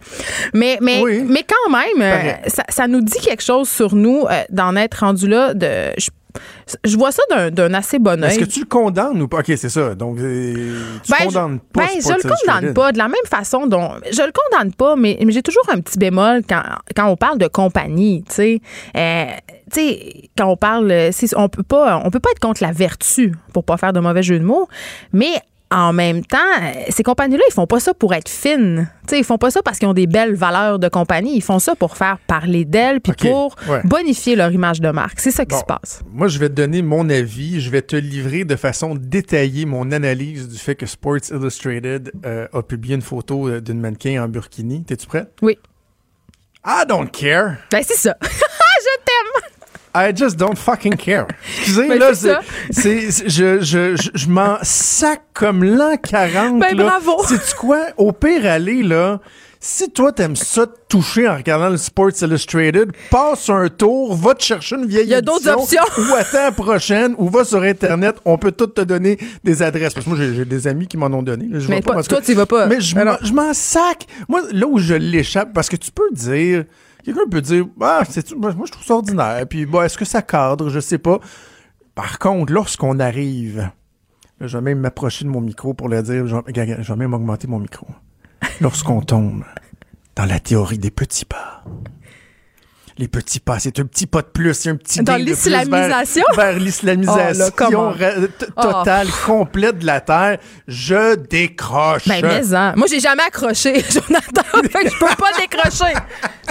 [0.55, 1.23] Mais, mais, Oui.
[1.29, 2.33] mais quand même, euh,
[2.69, 5.53] ça nous dit quelque chose sur nous euh, d'en être rendu là.
[5.55, 6.09] De, je,
[6.85, 8.47] je vois ça d'un- assez bon Est-ce œil.
[8.47, 9.39] que tu le condamnes ou pas?
[9.39, 9.95] OK, c'est ça.
[9.95, 13.27] Donc, euh, tu Ben, condamnes je, pas ben, je le condamne pas de la même
[13.29, 16.63] façon dont je le condamne pas mais, mais j'ai toujours un petit bémol quand,
[16.97, 18.61] quand on parle de compagnie tu sais
[18.97, 19.25] Euh,
[20.37, 23.65] quand on parle euh, on peut pas on peut pas être contre la vertu pour
[23.65, 24.69] pas faire de mauvais jeu de mots
[25.13, 25.33] mais
[25.73, 26.37] en même temps,
[26.89, 28.91] ces compagnies-là, ils font pas ça pour être fines.
[29.03, 31.37] Tu sais, ils font pas ça parce qu'ils ont des belles valeurs de compagnie.
[31.37, 33.81] Ils font ça pour faire parler d'elles puis pour ouais.
[33.85, 35.21] bonifier leur image de marque.
[35.21, 35.61] C'est ça qui Bon.
[35.61, 36.03] se passe.
[36.13, 37.61] Moi, je vais te donner mon avis.
[37.61, 42.49] Je vais te livrer de façon détaillée mon analyse du fait que Sports Illustrated euh,
[42.53, 44.83] a publié une photo euh, d'une mannequin en burkini.
[44.83, 45.31] T'es-tu prête?
[45.41, 45.57] Oui.
[46.67, 47.57] I don't care.
[47.71, 48.17] Ben, c'est ça.
[49.95, 51.27] I just don't fucking care.
[51.59, 56.61] Excusez, Ben, là, c'est je, je, je, je m'en sac comme l'an 40.
[56.61, 56.85] Ben, là.
[57.01, 57.23] bravo.
[57.29, 57.87] Sais-tu quoi?
[57.97, 59.21] Au pire, aller, là,
[59.59, 64.35] si toi, t'aimes ça te toucher en regardant le Sports Illustrated, passe un tour, va
[64.35, 66.03] te chercher une vieille Il y a d'autres édition, options.
[66.05, 68.17] Ou attends la prochaine, ou va sur Internet.
[68.25, 69.93] On peut tout te donner des adresses.
[69.93, 71.47] Parce que moi, j'ai, des amis qui m'en ont donné.
[71.51, 71.59] là.
[71.59, 72.67] Je Mais pas, pas- toi, tu vas pas.
[72.67, 73.17] Mais je m'en- non.
[73.23, 74.07] je m'en sac.
[74.29, 76.65] Moi, là où je l'échappe, parce que tu peux dire,
[77.15, 79.45] quelqu'un peut dire, ah, c'est, moi, je trouve ça ordinaire.
[79.49, 80.69] Puis, bon, est-ce que ça cadre?
[80.71, 81.19] Je sais pas.
[81.95, 83.71] Par contre, lorsqu'on arrive,
[84.41, 86.93] là, je vais même m'approcher de mon micro pour le dire, je vais, regarde, je
[86.93, 87.87] vais même augmenter mon micro.
[88.61, 89.45] Lorsqu'on tombe
[90.17, 91.63] dans la théorie des petits pas.
[92.99, 96.23] Les petits pas, c'est un petit pas de plus, c'est un petit Dans l'islamisation?
[96.37, 97.89] Vers, vers l'islamisation Oh, là, comment?
[97.91, 98.63] ra- t- Oh.
[98.63, 100.39] totale, complète de la Terre.
[100.69, 102.07] Je décroche.
[102.07, 102.75] Ben, mais hein.
[102.77, 104.43] Moi, j'ai jamais accroché, Jonathan.
[104.55, 105.95] je peux pas décrocher.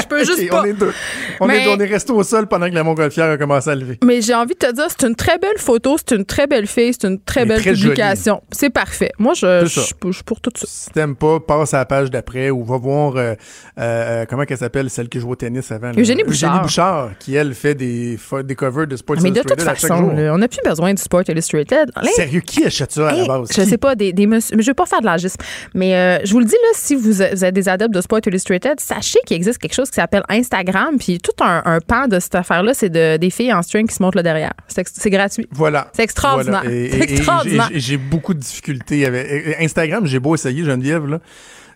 [0.01, 0.62] Je peux juste Ok, pas.
[0.62, 0.93] on est deux.
[1.39, 3.75] On, Mais- est, on est resté au sol pendant que la montgolfière a commencé à
[3.75, 3.97] lever.
[4.03, 6.67] Mais j'ai envie de te dire, c'est une très belle photo, c'est une très belle
[6.67, 8.41] fille, c'est une très belle très publication.
[8.51, 9.12] C'est parfait.
[9.19, 10.65] Moi, je, suis pour tout ça.
[10.67, 13.33] Si t'aimes pas, passe à la page d'après ou va voir euh,
[13.79, 15.88] euh, comment qu'elle s'appelle, celle qui joue au tennis avant.
[15.91, 15.93] là?
[15.97, 16.49] Eugénie Bouchard.
[16.51, 18.17] Eugénie Bouchard, qui elle fait des,
[18.57, 20.12] covers de Sports Mais de toute Illustrated à chaque façon, jour.
[20.33, 21.91] on n'a plus besoin du Sport Illustrated.
[22.15, 23.49] Sérieux, qui achète ça à la base?
[23.55, 23.67] je Qui?
[23.69, 25.38] sais pas, des, des messieurs- mais je vais pas faire de l'agisme.
[25.73, 28.19] Mais euh, je vous le dis, là, si vous, vous êtes des adeptes de Sport
[28.25, 30.97] Illustrated, sachez qu'il existe quelque chose qui s'appelle Instagram.
[30.99, 33.95] Puis tout un, un pan de cette affaire-là, c'est de, des filles en string qui
[33.95, 34.54] se montrent là derrière.
[34.67, 35.47] C'est gratuit.
[35.52, 35.89] Voilà.
[35.93, 36.62] C'est extraordinaire.
[36.63, 36.75] Voilà.
[36.75, 37.69] Et- C'est et- et extraordinaire.
[37.73, 40.06] j'ai- beaucoup de difficultés avec Instagram.
[40.06, 41.19] J'ai beau essayer, Geneviève, là.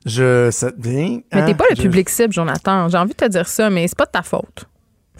[0.05, 1.23] Je, ça devient.
[1.33, 2.89] Mais t'es hein, pas le je- public cible, Jonathan.
[2.89, 4.65] J'ai envie de te dire ça, mais c'est pas de ta faute.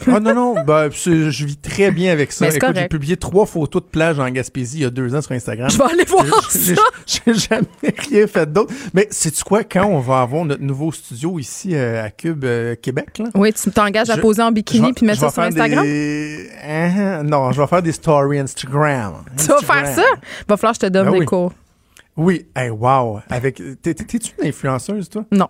[0.07, 0.55] Ah non, non,
[0.91, 2.47] c'est- je vis très bien avec ça.
[2.47, 5.33] Écoute, j'ai publié trois photos de plage en Gaspésie il y a deux ans sur
[5.33, 5.69] Instagram.
[5.69, 6.73] Je vais aller voir ça.
[7.05, 8.73] J'ai jamais rien fait d'autre.
[8.93, 12.75] Mais sais-tu quoi, quand on va avoir notre nouveau studio ici euh, à Cube euh,
[12.75, 13.25] Québec, là?
[13.35, 15.83] Oui, tu t'engages à poser en bikini puis mettre ça sur Instagram?
[15.85, 19.13] des- Hein, non, je vais faire des stories Instagram.
[19.37, 20.03] Tu vas faire ça?
[20.47, 21.25] Va falloir que je te donne Ben des oui.
[21.25, 21.53] cours.
[22.17, 23.21] Oui, hey, wow.
[23.29, 25.23] Avec, t'es-tu une influenceuse, toi?
[25.31, 25.47] Non.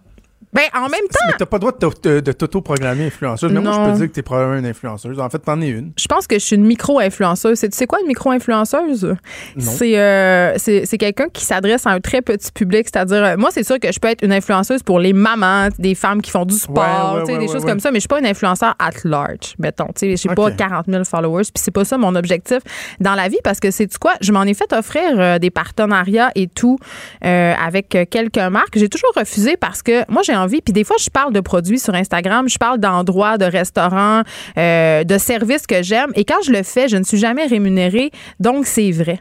[0.54, 3.52] Ben, en même temps, Mais t'as pas le droit de t'au- de t'auto-programmer influenceuse.
[3.52, 5.20] Mais moi, je peux dire que t'es probablement une influenceuse.
[5.20, 5.92] En fait, t'en es une.
[5.98, 7.60] je pense que je suis une micro-influenceuse.
[7.60, 9.16] Tu sais quoi, une micro-influenceuse?
[9.58, 12.88] C'est euh, c'est quelqu'un qui s'adresse à un très petit public.
[12.92, 15.96] C'est-à-dire, euh, moi, c'est sûr que je peux être une influenceuse pour les mamans, des
[15.96, 17.98] femmes qui font du sport, Ouais, ouais, tu sais, ouais, des choses comme ça, mais
[17.98, 19.88] je suis pas une influenceur at large, mettons.
[19.96, 20.56] Tu sais, j'ai pas Ok.
[20.58, 22.60] 40 000 followers, puis c'est pas ça mon objectif
[23.00, 25.50] dans la vie parce que c'est tu quoi, je m'en ai fait offrir euh, des
[25.50, 26.78] partenariats et tout
[27.26, 28.78] euh, avec quelques marques.
[28.78, 31.80] J'ai toujours refusé parce que moi j'ai envie, puis des fois je parle de produits
[31.80, 34.22] sur Instagram, je parle d'endroits, de restaurants,
[34.58, 38.12] euh, de services que j'aime, et quand je le fais, je ne suis jamais rémunérée,
[38.40, 39.20] donc c'est vrai.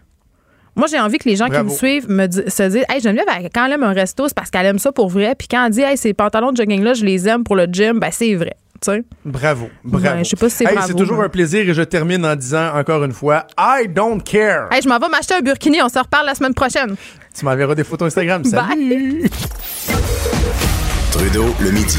[0.74, 1.68] Moi, j'ai envie que les gens Bravo.
[1.68, 4.35] qui me suivent me di- se disent Hey, Geneviève, quand elle aime un resto, c'est
[4.35, 5.35] parce qu'elle aime ça pour vrai.
[5.38, 8.00] Puis quand elle dit Hey, ces pantalons de jogging-là, je les aime pour le gym,
[8.00, 8.54] ben c'est vrai.
[8.80, 9.04] Tu sais?
[9.22, 10.06] Bravo, bravo.
[10.16, 12.24] Ouais, je sais pas si c'est Hey, C'est toujours mais- un plaisir et je termine
[12.24, 14.68] en disant encore une fois, I don't care.
[14.72, 15.82] Hey, je m'en vais m'acheter un burkini.
[15.82, 16.96] On se reparle la semaine prochaine.
[17.38, 18.42] Tu m'enverras des photos Instagram.
[18.42, 19.24] Salut.
[21.12, 21.98] Trudeau, le midi.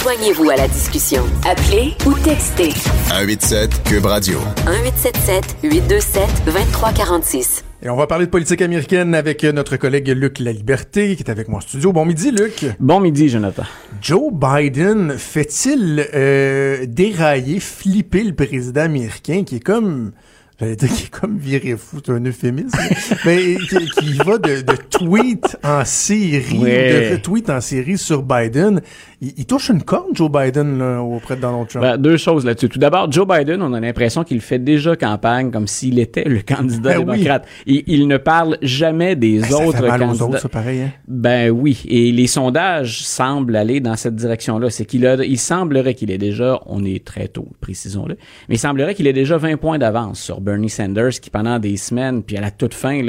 [0.00, 1.24] Joignez-vous à la discussion.
[1.44, 2.70] Appelez ou textez
[3.08, 4.38] 187 Cube Radio.
[4.64, 7.64] 1877 827 2346.
[7.82, 11.48] Et on va parler de politique américaine avec notre collègue Luc Laliberté qui est avec
[11.48, 11.92] moi en studio.
[11.92, 12.64] Bon midi, Luc.
[12.78, 13.64] Bon midi, Jonathan.
[14.00, 20.12] Joe Biden fait-il euh, dérailler, flipper le président américain qui est comme...
[20.62, 22.78] J'allais dire qui est comme viré fou, c'est un euphémisme,
[23.24, 28.80] mais qui, qui va de, de tweet en série, de retweet en série sur Biden.
[29.22, 31.82] Il, il touche une corde, Joe Biden, là, auprès de Donald Trump?
[31.84, 32.68] Ben, deux choses là-dessus.
[32.68, 36.40] Tout d'abord, Joe Biden, on a l'impression qu'il fait déjà campagne comme s'il était le
[36.42, 37.04] candidat Ben oui.
[37.04, 37.46] démocrate.
[37.66, 40.24] Il, il ne parle jamais des Ben, ça autres fait mal aux candidats.
[40.26, 40.90] autres, ça, pareil, hein?
[41.06, 44.70] Ben oui, et les sondages semblent aller dans cette direction-là.
[44.70, 48.16] C'est qu'il a, il semblerait qu'il ait déjà, on est très tôt, précisons-le,
[48.48, 51.76] mais il semblerait qu'il ait déjà 20 points d'avance sur Bernie Sanders, qui pendant des
[51.76, 53.00] semaines, puis à la toute fin,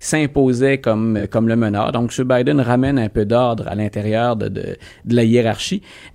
[0.00, 1.92] s'imposait comme comme le meneur.
[1.92, 2.26] Donc, M.
[2.26, 5.57] Biden ramène un peu d'ordre à l'intérieur de, de, de la hiérarchie.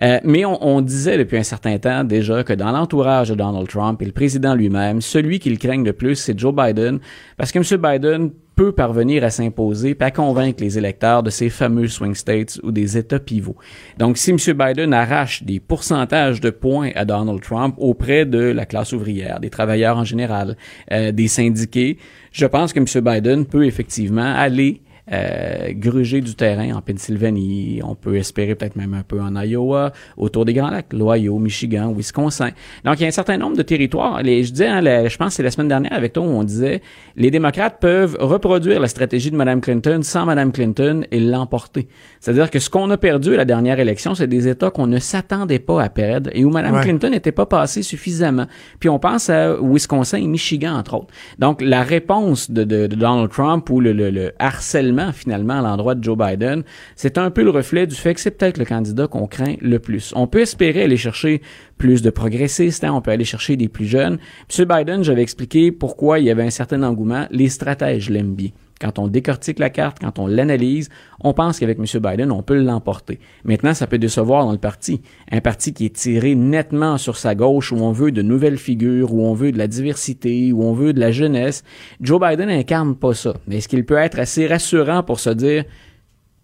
[0.01, 4.01] Euh, mais on, disait depuis un certain temps déjà que dans l'entourage de Donald Trump
[4.01, 6.99] et le président lui-même, celui qu'il craigne le plus, c'est Joe Biden,
[7.37, 7.81] parce que M.
[7.81, 12.59] Biden peut parvenir à s'imposer puis à convaincre les électeurs de ces fameux swing states
[12.63, 13.57] ou des États pivots.
[13.97, 14.37] Donc, si M.
[14.37, 19.49] Biden arrache des pourcentages de points à Donald Trump auprès de la classe ouvrière, des
[19.49, 20.55] travailleurs en général,
[20.91, 21.97] euh, des syndiqués,
[22.31, 23.03] je pense que M.
[23.03, 27.81] Biden peut effectivement aller euh, gruger du terrain en Pennsylvanie.
[27.83, 31.91] On peut espérer peut-être même un peu en Iowa, autour des Grands Lacs, l'Ohio, Michigan,
[31.91, 32.51] Wisconsin.
[32.85, 34.21] Donc, il y a un certain nombre de territoires.
[34.23, 36.27] Les, je disais, hein, la- je pense que c'est la semaine dernière avec toi où
[36.27, 36.81] on disait,
[37.15, 41.87] les démocrates peuvent reproduire la stratégie de Mme Clinton sans Mme Clinton et l'emporter.
[42.19, 44.99] C'est-à-dire que ce qu'on a perdu à la dernière élection, c'est des États qu'on ne
[44.99, 46.81] s'attendait pas à perdre et où Mme Ouais.
[46.81, 48.45] Clinton n'était pas passée suffisamment.
[48.79, 51.13] Puis on pense à Wisconsin et Michigan, entre autres.
[51.39, 55.61] Donc, la réponse de, de- de Donald Trump ou le, le- le harcèlement, finalement, à
[55.61, 56.63] l'endroit de Joe Biden,
[56.95, 59.79] c'est un peu le reflet du fait que c'est peut-être le candidat qu'on craint le
[59.79, 60.13] plus.
[60.15, 61.41] On peut espérer aller chercher
[61.77, 64.19] plus de progressistes, hein, on peut aller chercher des plus jeunes.
[64.57, 64.65] M.
[64.65, 67.27] Biden, j'avais expliqué pourquoi il y avait un certain engouement.
[67.31, 68.35] Les stratèges l'aiment.
[68.83, 70.89] Quand on décortique la carte, quand on l'analyse,
[71.21, 71.85] on pense qu'avec M.
[72.01, 73.17] Biden, on peut l'emporter.
[73.45, 75.01] Maintenant, ça peut décevoir dans le parti.
[75.31, 79.13] Un parti qui est tiré nettement sur sa gauche, où on veut de nouvelles figures,
[79.13, 81.63] où on veut de la diversité, où on veut de la jeunesse.
[82.01, 83.35] Joe Biden incarne pas ça.
[83.47, 85.63] Mais est-ce qu'il peut être assez rassurant pour se dire,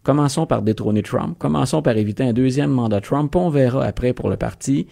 [0.04, 4.30] commençons par détrôner Trump, commençons par éviter un deuxième mandat Trump, on verra après pour
[4.30, 4.88] le parti.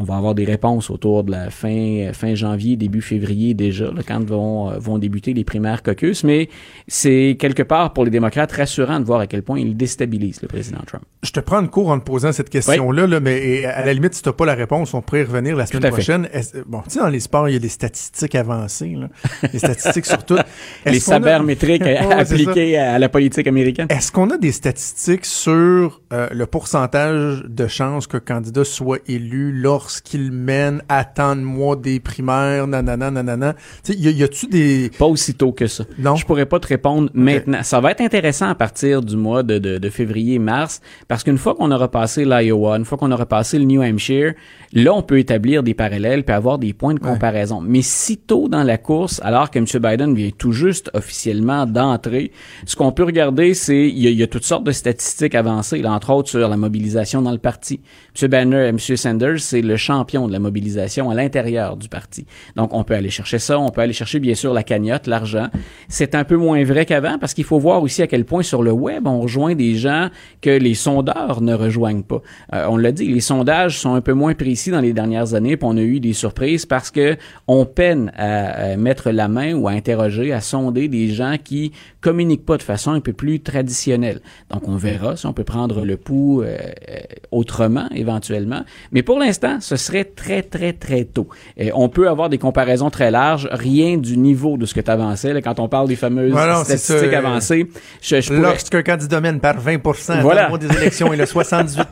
[0.00, 4.02] On va avoir des réponses autour de la fin, fin janvier, début février déjà, là,
[4.06, 6.22] quand vont, euh, vont débuter les primaires caucus.
[6.22, 6.48] Mais
[6.86, 10.46] c'est quelque part pour les démocrates rassurant de voir à quel point ils déstabilisent le
[10.48, 11.02] président Trump.
[11.24, 14.14] Je te prends une cours en te posant cette question-là, là, mais à la limite,
[14.14, 16.28] si t'as pas la réponse, on pourrait y revenir la semaine prochaine.
[16.66, 19.08] Bon, tu sais, dans les sports, il y a des statistiques avancées, là.
[19.52, 20.36] les statistiques sur tout.
[20.84, 23.88] Est-ce Les qu'on a- sabers métriques Ouais, c'est appliqués à la politique américaine.
[23.90, 29.50] Est-ce qu'on a des statistiques sur euh, le pourcentage de chances qu'un candidat soit élu
[29.88, 33.54] lorsqu'il mène à tant de mois des primaires, nanana, nanana?
[33.82, 34.90] Tu sais, y y a-tu des...
[34.98, 35.84] Pas aussitôt que ça.
[35.98, 36.14] Non.
[36.14, 37.62] Je pourrais pas te répondre maintenant.
[37.62, 41.54] Ça va être intéressant à partir du mois de, de, de février-mars, parce qu'une fois
[41.54, 44.34] qu'on aura passé l'Iowa, une fois qu'on aura passé le New Hampshire,
[44.74, 47.62] là, on peut établir des parallèles puis avoir des points de comparaison.
[47.62, 49.64] Mais si tôt dans la course, alors que M.
[49.64, 52.30] Biden vient tout juste officiellement d'entrer,
[52.66, 55.92] ce qu'on peut regarder, c'est il y, y a toutes sortes de statistiques avancées, là,
[55.92, 57.80] entre autres sur la mobilisation dans le parti.
[58.20, 58.28] M.
[58.28, 58.78] Banner, M.
[58.78, 62.26] Sanders, c'est le champion de la mobilisation à l'intérieur du parti.
[62.56, 65.48] Donc, on peut aller chercher ça, on peut aller chercher, bien sûr, la cagnotte, l'argent.
[65.88, 68.62] C'est un peu moins vrai qu'avant parce qu'il faut voir aussi à quel point sur
[68.62, 70.08] le web, on rejoint des gens
[70.42, 72.22] que les sondeurs ne rejoignent pas.
[72.52, 75.56] Euh, on l'a dit, les sondages sont un peu moins précis dans les dernières années,
[75.56, 77.16] puis on a eu des surprises parce que
[77.46, 82.44] on peine à, mettre la main ou à interroger, à sonder des gens qui communiquent
[82.44, 84.20] pas de façon un peu plus traditionnelle.
[84.50, 86.56] Donc, on verra si on peut prendre le pouls euh,
[86.88, 86.98] euh,
[87.30, 88.62] autrement, éventuellement.
[88.92, 91.28] Mais pour l'instant, ce serait très, très, très tôt.
[91.56, 94.90] Et on peut avoir des comparaisons très larges, rien du niveau de ce que tu
[94.90, 97.18] avançais, là, quand on parle des fameuses Voilà, statistiques ça.
[97.18, 97.66] avancées.
[98.02, 99.78] Je, je pourrais- Lorsqu'un candidat mène par 20
[100.20, 100.42] Voilà.
[100.42, 101.88] dans le mois des élections, il a 78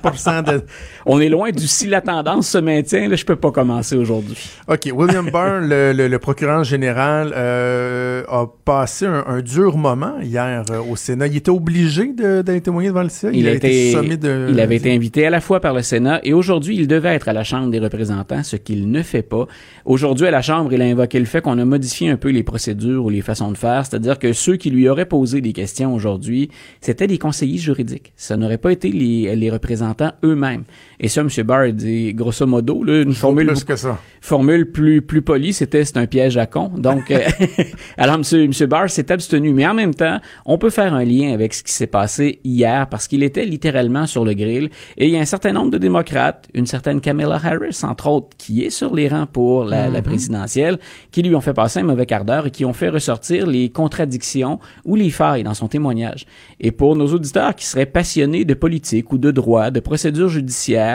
[0.46, 0.62] de...
[1.06, 4.36] on est loin du si la tendance se maintient, là, je peux pas commencer aujourd'hui.
[4.68, 10.14] OK, William Barr, le, le- le procureur général, euh, a passé un, un dur moment
[10.22, 11.26] hier euh, au Sénat.
[11.28, 13.32] Il était obligé de- d'aller témoigner devant le Sénat.
[13.34, 14.48] Il, a été, sommé de...
[14.50, 17.28] il avait été invité à la fois par le Sénat et aujourd'hui, il devait être
[17.28, 19.46] à la Chambre des représentants, ce qu'il ne fait pas.
[19.84, 22.42] Aujourd'hui, à la Chambre, il a invoqué le fait qu'on a modifié un peu les
[22.42, 25.94] procédures ou les façons de faire, c'est-à-dire que ceux qui lui auraient posé des questions
[25.94, 26.50] aujourd'hui,
[26.80, 28.12] c'était des conseillers juridiques.
[28.16, 30.64] Ça n'aurait pas été les, représentants eux-mêmes.
[30.98, 31.28] Et ça, M.
[31.44, 33.98] Barr dit, grosso modo, là, une formule plus que ça.
[34.20, 36.70] formule plus plus polie, c'était c'est un piège à con.
[36.76, 37.20] Donc, euh,
[37.98, 41.32] alors Monsieur Monsieur Barr s'est abstenu, mais en même temps, on peut faire un lien
[41.32, 45.10] avec ce qui s'est passé hier parce qu'il était littéralement sur le grill et il
[45.12, 48.70] y a un certain nombre de démocrates, une certaine Kamala Harris entre autres, qui est
[48.70, 50.78] sur les rangs pour la, la présidentielle,
[51.10, 53.68] qui lui ont fait passer un mauvais quart d'heure et qui ont fait ressortir les
[53.68, 56.26] contradictions ou les failles dans son témoignage.
[56.58, 60.85] Et pour nos auditeurs qui seraient passionnés de politique ou de droit, de procédure judiciaire,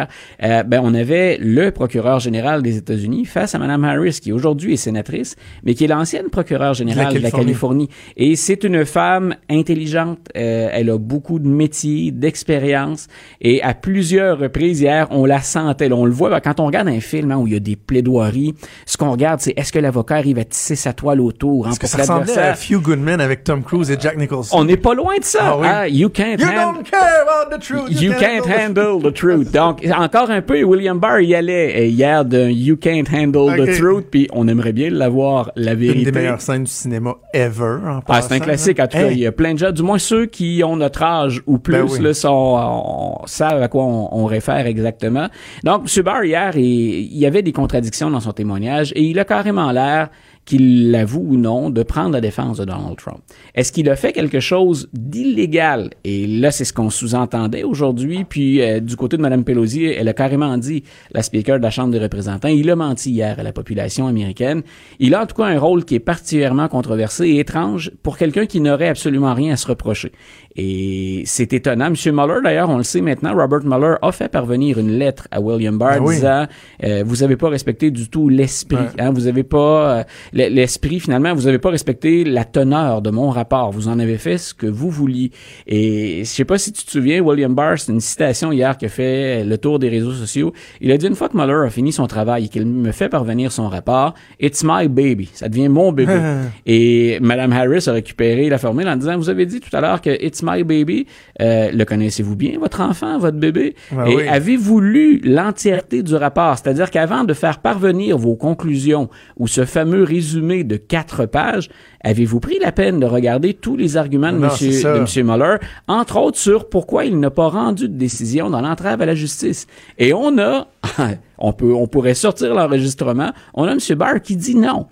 [0.44, 4.74] euh, ben on avait le procureur général des États-Unis face à Mme Harris, qui aujourd'hui
[4.74, 7.90] est sénatrice, mais qui est l'ancienne procureure générale De de la Californie.
[8.18, 10.20] Et c'est une femme intelligente.
[10.36, 13.08] euh, elle a beaucoup de métiers, d'expérience.
[13.42, 15.90] Et à plusieurs reprises hier, on la sentait.
[15.90, 17.60] là, on le voit ben, quand on regarde un film hein, où il y a
[17.60, 18.54] des plaidoiries.
[18.86, 21.80] Ce qu'on regarde, c'est est-ce que l'avocat arrive à tisser sa toile autour hein, Est-ce
[21.80, 24.56] que ça ressemblait à Few Good Men avec Tom Cruise et Jack Nicholson?
[24.58, 25.40] On n'est pas loin de ça.
[25.44, 25.68] Ah oui.
[25.68, 25.86] hein.
[25.88, 28.02] You can't You hand- don't care about the truth.
[28.02, 29.52] You can't handle the truth.
[29.52, 33.78] Donc, encore un peu, William Barr y allait euh, hier d'un You can't handle the
[33.78, 36.00] truth, puis on aimerait bien l'avoir, la vérité.
[36.00, 37.78] Une des meilleures scènes du cinéma ever.
[37.86, 39.10] En Ah, c'est un classique, en tout cas.
[39.12, 41.74] Il y a plein de gens, du moins ceux qui ont notre âge ou plus,
[41.74, 42.00] Ben oui.
[42.02, 42.30] là, sont,
[42.60, 45.28] on- savent à quoi on, on réfère exactement.
[45.64, 46.04] Donc, M.
[46.04, 49.72] Barr, hier, il, il y avait des contradictions dans son témoignage et il a carrément
[49.72, 50.10] l'air
[50.46, 53.20] qu'il l'avoue ou non, de prendre la défense de Donald Trump.
[53.56, 55.92] Est-ce qu'il a fait quelque chose d'illégal?
[56.04, 58.26] Et là, c'est ce qu'on sous-entendait aujourd'hui.
[58.26, 61.70] Puis, euh, du côté de Mme Pelosi, elle a carrément dit, la speaker de la
[61.70, 64.64] Chambre des représentants, il a menti hier à la population américaine.
[65.00, 68.46] Il a en tout cas un rôle qui est particulièrement controversé et étrange pour quelqu'un
[68.46, 70.12] qui n'aurait absolument rien à se reprocher.
[70.56, 71.88] Et c'est étonnant.
[71.88, 71.96] M.
[72.14, 75.78] Mueller, d'ailleurs, on le sait maintenant, Robert Mueller a fait parvenir une lettre à William
[75.78, 76.16] Barr oui.
[76.16, 76.46] disant
[76.84, 78.78] euh, vous avez pas respecté du tout l'esprit.
[78.78, 79.02] Ouais.
[79.02, 81.34] Hein, vous avez pas euh, l'esprit finalement.
[81.34, 83.72] Vous avez pas respecté la teneur de mon rapport.
[83.72, 85.32] Vous en avez fait ce que vous vouliez.
[85.68, 88.86] Et je sais pas si tu te souviens, William Barr, c'est une citation hier qui
[88.86, 90.52] a fait le tour des réseaux sociaux.
[90.82, 93.10] Il a dit une fois que Mueller a fini son travail et qu'il me fait
[93.10, 95.30] parvenir son rapport, it's my baby.
[95.34, 96.20] Ça devient mon bébé.
[96.66, 100.02] et Madame Harris a récupéré la formule en disant vous avez dit tout à l'heure
[100.02, 101.08] que it's my baby.
[101.42, 103.76] Euh, le connaissez-vous bien, votre enfant, votre bébé?
[103.92, 104.28] Ben et oui.
[104.28, 106.58] avez-vous lu l'entièreté du rapport?
[106.58, 111.70] C'est-à-dire qu'avant de faire parvenir vos conclusions ou ce fameux résumé de quatre pages,
[112.04, 115.22] avez-vous pris la peine de regarder tous les arguments de, Non, monsieur, de.
[115.24, 119.16] Mueller, entre autres sur pourquoi il n'a pas rendu de décision dans l'entrave à la
[119.16, 119.68] justice?
[119.98, 120.68] Et on a,
[121.38, 123.80] on peut, on pourrait sortir l'enregistrement, on a M.
[123.98, 124.88] Barr qui dit non.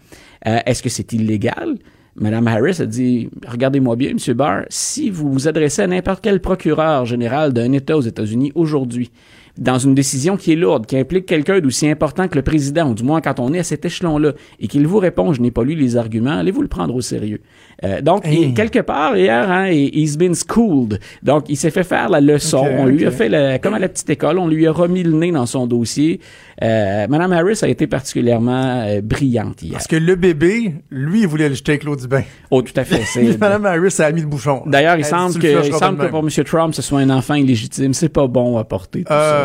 [0.47, 1.75] Euh, Est-ce que c'est illégal?
[2.19, 4.33] Madame Harris a dit, regardez-moi bien, M.
[4.33, 9.09] Barr, si vous vous adressez à n'importe quel procureur général d'un État aux États-Unis aujourd'hui,
[9.57, 12.93] dans une décision qui est lourde, qui implique quelqu'un d'aussi important que le président, ou
[12.93, 15.63] du moins quand on est à cet échelon-là, et qu'il vous répond, je n'ai pas
[15.63, 17.41] lu les arguments, allez-vous le prendre au sérieux?
[17.83, 18.41] Euh, donc, Hey.
[18.49, 20.99] il- quelque part, hier, hein, he- he's been schooled.
[21.23, 22.65] Donc, il s'est fait faire la leçon.
[22.77, 25.11] On lui a fait, le- comme à la petite école, on lui a remis le
[25.13, 26.19] nez dans son dossier.
[26.61, 29.73] Euh, Madame Harris a été particulièrement euh, brillante hier.
[29.73, 32.23] Parce que le bébé, lui, il voulait le jeter avec l'eau du bain.
[32.51, 32.99] Oh, tout à fait.
[33.39, 34.63] Madame Harris a mis le bouchon.
[34.65, 36.29] D'ailleurs, il Elle semble que, il semble que pour M.
[36.43, 37.93] Trump, ce soit un enfant illégitime.
[37.93, 39.38] C'est pas bon à porter tout Euh, ça.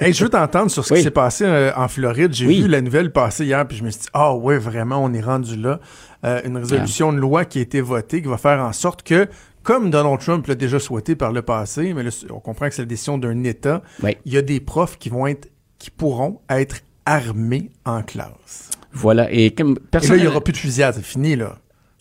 [0.00, 1.00] Hey, je veux t'entendre sur ce Oui.
[1.00, 2.32] qui s'est passé euh, en Floride.
[2.34, 2.62] J'ai Oui.
[2.62, 5.20] vu la nouvelle passer hier, puis je me suis dit, ah ouais, vraiment, on est
[5.20, 5.80] rendu là.
[6.24, 9.28] Euh, une résolution de loi qui a été votée, qui va faire en sorte que,
[9.62, 12.82] comme Donald Trump l'a déjà souhaité par le passé, mais là, on comprend que c'est
[12.82, 14.16] la décision d'un État, Oui.
[14.24, 15.48] il y a des profs qui vont être,
[15.78, 18.70] qui pourront être armés en classe.
[18.92, 19.30] Voilà.
[19.32, 20.16] Et comme Et là, personne.
[20.18, 21.56] il n'y aura plus de fusillade, c'est fini, là.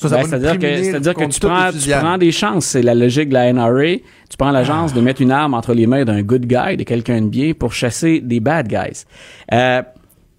[0.09, 2.65] Ben, c'est-à-dire que, prémunir c'est-à-dire que tu prends, tu prends des chances.
[2.65, 3.97] C'est la logique de la NRA.
[4.29, 6.83] Tu prends la chance de mettre une arme entre les mains d'un good guy, de
[6.83, 9.05] quelqu'un de bien, pour chasser des bad guys.
[9.51, 9.81] Euh,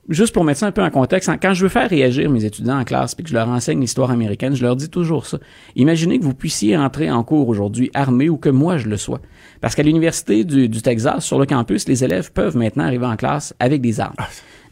[0.09, 2.45] juste pour mettre ça un peu en contexte, hein, quand je veux faire réagir mes
[2.45, 5.39] étudiants en classe puis que je leur enseigne l'histoire américaine, je leur dis toujours ça.
[5.77, 9.21] Imaginez que vous puissiez entrer en cours aujourd'hui armé ou que moi je le sois.
[9.61, 13.17] Parce qu'à l'université du, du Texas, sur le campus, les élèves peuvent maintenant arriver en
[13.17, 14.15] classe avec des armes.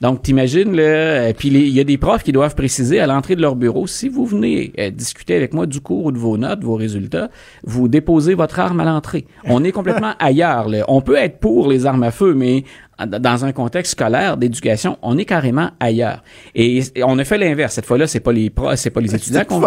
[0.01, 3.07] Donc, t'imagines, là, euh, puis les- il y a des profs qui doivent préciser à
[3.07, 6.18] l'entrée de leur bureau, si vous venez euh, discuter avec moi du cours ou de
[6.18, 7.28] vos notes, vos résultats,
[7.64, 9.26] vous déposez votre arme à l'entrée.
[9.44, 10.68] On est complètement ailleurs.
[10.68, 10.84] Là.
[10.88, 12.64] On peut être pour les armes à feu, mais
[13.07, 16.22] dans un contexte scolaire, d'éducation, on est carrément ailleurs.
[16.55, 17.74] Et, et on a fait l'inverse.
[17.74, 19.61] Cette fois-là, c'est pas les profs, c'est pas les étudiants qu'on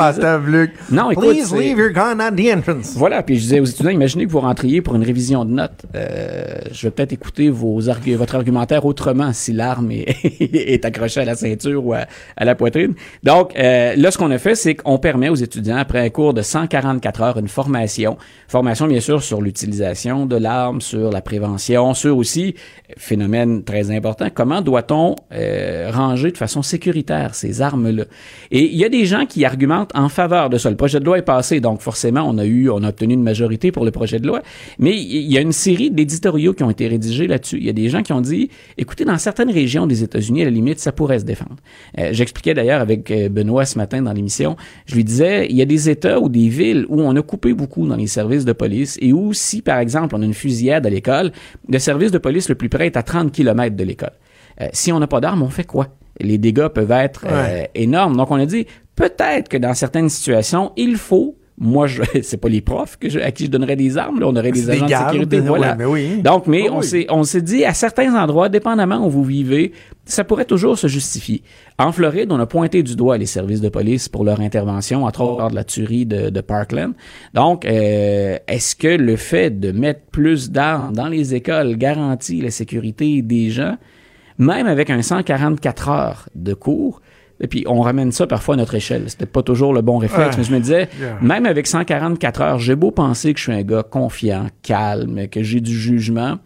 [0.47, 0.71] Luc?
[0.91, 2.93] Non, écoute, Please leave your gun at the entrance.
[2.95, 5.85] Voilà, puis je disais aux étudiants, imaginez que vous rentriez pour une révision de notes.
[5.95, 11.21] Euh, je vais peut-être écouter vos argu- votre argumentaire autrement si l'arme est, est accrochée
[11.21, 12.05] à la ceinture ou à,
[12.37, 12.93] à la poitrine.
[13.23, 16.33] Donc, euh, là, ce qu'on a fait, c'est qu'on permet aux étudiants, après un cours
[16.33, 18.17] de 144 heures, une formation.
[18.47, 22.55] Formation, bien sûr, sur l'utilisation de l'arme, sur la prévention, sur aussi,
[22.89, 22.93] euh,
[23.23, 28.03] phénomène très important, comment doit-on euh, ranger de façon sécuritaire ces armes-là?
[28.51, 30.69] Et il y a des gens qui argumentent en faveur de ça.
[30.69, 33.23] Le projet de loi est passé, donc forcément, on a eu, on a obtenu une
[33.23, 34.41] majorité pour le projet de loi.
[34.77, 37.57] Mais il y a une série d'éditoriaux qui ont été rédigés là-dessus.
[37.57, 40.45] Il y a des gens qui ont dit, écoutez, dans certaines régions des États-Unis, à
[40.45, 41.55] la limite, ça pourrait se défendre.
[41.99, 45.61] Euh, J'expliquais d'ailleurs avec euh, Benoît ce matin dans l'émission, je lui disais, il y
[45.61, 48.53] a des États ou des villes où on a coupé beaucoup dans les services de
[48.53, 51.31] police et où si, par exemple, on a une fusillade à l'école,
[51.69, 54.13] le service de police le plus près est à 30 km de l'école.
[54.59, 55.89] Euh, si on n'a pas d'armes, on fait quoi?
[56.19, 58.17] Les dégâts peuvent être euh, énormes.
[58.17, 62.49] Donc, on a dit, peut-être que dans certaines situations, il faut moi, je, c'est pas
[62.49, 64.85] les profs que je- à qui je donnerais des armes, là, on aurait des agents
[64.87, 65.75] des de sécurité, voilà.
[65.75, 66.21] mais oui.
[66.21, 66.83] Donc, mais on oui.
[66.85, 69.71] s'est, on s'est dit, à certains endroits, dépendamment où vous vivez,
[70.05, 71.43] ça pourrait toujours se justifier.
[71.79, 75.21] En Floride, on a pointé du doigt les services de police pour leur intervention, entre
[75.21, 76.93] autres lors de la tuerie de, de Parkland.
[77.33, 82.51] Donc, euh, est-ce que le fait de mettre plus d'armes dans les écoles garantit la
[82.51, 83.77] sécurité des gens,
[84.37, 87.01] même avec un 144 heures de cours?
[87.39, 89.03] Et puis, on ramène ça parfois à notre échelle.
[89.07, 90.35] C'était pas toujours le bon réflexe, Ouais.
[90.37, 91.17] mais je me disais, Yeah.
[91.21, 95.43] même avec 144 heures, j'ai beau penser que je suis un gars confiant, calme, que
[95.43, 96.37] j'ai du jugement,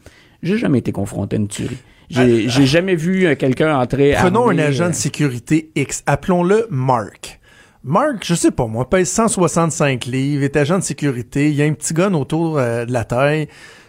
[0.44, 1.78] j'ai jamais été confronté à une tuerie.
[2.10, 6.04] J'ai j'ai jamais vu euh, quelqu'un entrer Prenons armé, un agent euh, de sécurité X,
[6.06, 7.42] appelons-le Mark.
[7.84, 11.66] Mark, je sais pas moi, pèse 165 livres, est agent de sécurité, il y a
[11.66, 13.48] un petit gun autour euh, de la taille.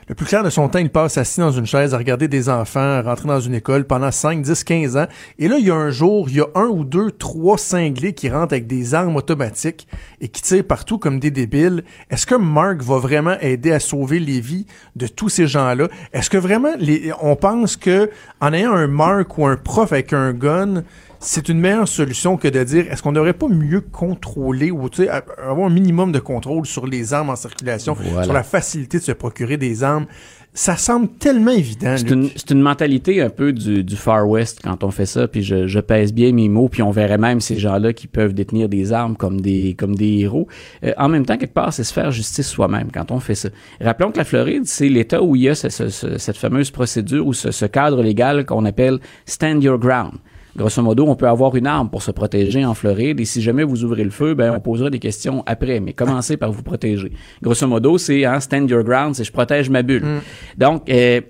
[0.08, 2.48] Le plus clair de son temps, il passe assis dans une chaise à regarder des
[2.48, 5.06] enfants rentrer dans une école pendant 5, 10, 15 ans.
[5.38, 8.14] Et là, il y a un jour, il y a un ou deux, trois cinglés
[8.14, 9.86] qui rentrent avec des armes automatiques
[10.22, 11.84] et qui tirent partout comme des débiles.
[12.08, 14.64] Est-ce que Mark va vraiment aider à sauver les vies
[14.96, 15.88] de tous ces gens-là?
[16.14, 16.72] Est-ce que vraiment,
[17.20, 20.84] on pense que en ayant un Mark ou un prof avec un gun,
[21.20, 25.02] c'est une meilleure solution que de dire est-ce qu'on n'aurait pas mieux contrôler ou tu
[25.02, 28.24] sais, a- avoir un minimum de contrôle sur les armes en circulation, Voilà.
[28.24, 30.06] sur la facilité de se procurer des armes?
[30.54, 31.94] Ça semble tellement évident.
[31.96, 35.42] C'est une, une mentalité un peu du, du Far West quand on fait ça, puis
[35.42, 38.68] je, je pèse bien mes mots, puis on verrait même ces gens-là qui peuvent détenir
[38.68, 40.48] des armes comme des, comme des héros.
[40.84, 43.50] Euh, en même temps, quelque part, c'est se faire justice soi-même quand on fait ça.
[43.80, 46.70] Rappelons que la Floride, c'est l'État où il y a ce- ce- ce- cette fameuse
[46.70, 50.12] procédure ou ce cadre légal qu'on appelle Stand Your Ground.
[50.56, 53.64] Grosso modo, on peut avoir une arme pour se protéger en Floride et si jamais
[53.64, 57.12] vous ouvrez le feu, ben on posera des questions après, mais commencez par vous protéger.
[57.42, 60.04] Grosso modo, c'est hein, stand your ground, c'est je protège ma bulle.
[60.56, 61.20] Donc, euh,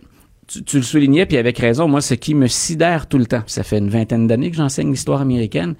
[0.46, 3.42] tu, tu le soulignais, puis avec raison, moi, ce qui me sidère tout le temps,
[3.46, 5.74] ça fait une vingtaine d'années que j'enseigne l'histoire américaine,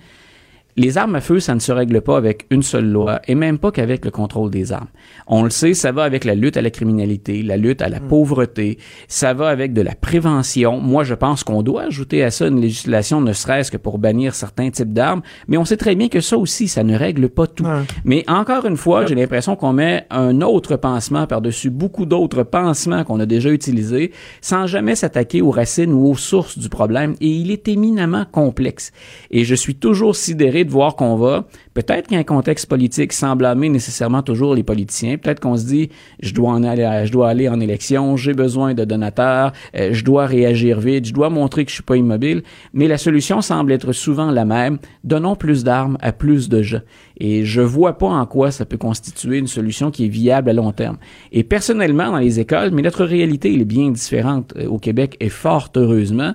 [0.79, 3.59] les armes à feu, ça ne se règle pas avec une seule loi et même
[3.59, 4.87] pas qu'avec le contrôle des armes.
[5.27, 7.99] On le sait, ça va avec la lutte à la criminalité, la lutte à la
[7.99, 10.81] pauvreté, ça va avec de la prévention.
[10.81, 14.37] Moi, je pense qu'on doit ajouter à ça une législation, ne serait-ce que pour bannir
[14.37, 17.49] certains types d'armes, mais on sait très bien que ça aussi, ça ne règle pas
[17.49, 17.65] tout.
[17.65, 17.83] Ouais.
[18.05, 23.03] Mais encore une fois, j'ai l'impression qu'on met un autre pansement par-dessus beaucoup d'autres pansements
[23.03, 27.29] qu'on a déjà utilisés sans jamais s'attaquer aux racines ou aux sources du problème et
[27.29, 28.93] il est éminemment complexe.
[29.33, 32.67] Et je suis toujours sidéré de voir qu'on va, peut-être qu'il y a un contexte
[32.67, 35.91] politique sans blâmer nécessairement toujours les politiciens, peut-être qu'on se dit
[36.21, 40.27] je dois aller je dois aller en élection, j'ai besoin de donateurs, euh, je dois
[40.27, 42.43] réagir vite, je dois montrer que je suis pas immobile,
[42.73, 46.81] mais la solution semble être souvent la même, donnons plus d'armes à plus de gens.
[47.19, 50.53] Et je vois pas en quoi ça peut constituer une solution qui est viable à
[50.53, 50.99] long terme.
[51.33, 55.17] Et personnellement, dans les écoles, mais notre réalité elle est bien différente euh, au Québec
[55.21, 56.35] et fort heureusement,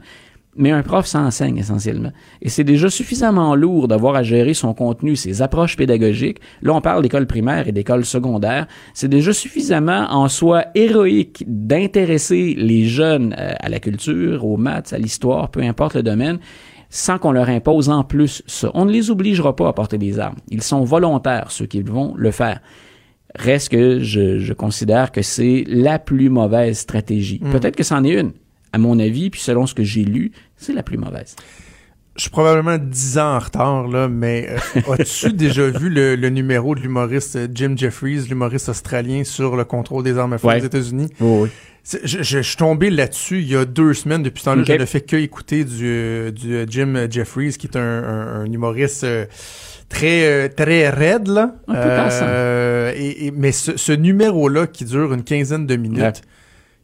[0.56, 2.12] mais un prof s'enseigne essentiellement.
[2.41, 6.39] Et c'est déjà suffisamment lourd d'avoir à gérer son contenu, ses approches pédagogiques.
[6.62, 8.68] Là, on parle d'école primaire et d'école secondaire.
[8.93, 14.93] C'est déjà suffisamment en soi héroïque d'intéresser les jeunes euh, à la culture, aux maths,
[14.93, 16.39] à l'histoire, peu importe le domaine.
[16.89, 18.70] sans qu'on leur impose en plus ça.
[18.76, 20.38] On ne les obligera pas à porter des armes.
[20.49, 22.62] Ils sont volontaires, ceux qui vont le faire.
[23.34, 27.39] Reste que je, je considère que c'est la plus mauvaise stratégie.
[27.41, 27.51] Mm.
[27.51, 28.34] Peut-être que c'en est une.
[28.74, 31.36] À mon avis, puis selon ce que j'ai lu, c'est la plus mauvaise.
[32.15, 36.30] Je suis probablement 10 ans en retard, là, mais euh, as-tu déjà vu le, le
[36.30, 40.47] numéro de l'humoriste euh, Jim Jeffries, l'humoriste australien, sur le contrôle des armes à feu
[40.47, 40.61] Ouais.
[40.61, 41.07] aux États-Unis?
[41.21, 41.49] oui.
[41.86, 44.24] Je, je- je suis tombé là-dessus il y a deux semaines.
[44.24, 47.76] Depuis ce temps-là, je ne fais que écouter du, euh, du Jim Jeffries, qui est
[47.76, 49.26] un, un- un humoriste euh,
[49.89, 51.55] très très raide là.
[51.67, 51.80] Un peu.
[52.21, 56.11] Euh, et, et- mais ce, ce numéro-là qui dure une quinzaine de minutes, Ouais.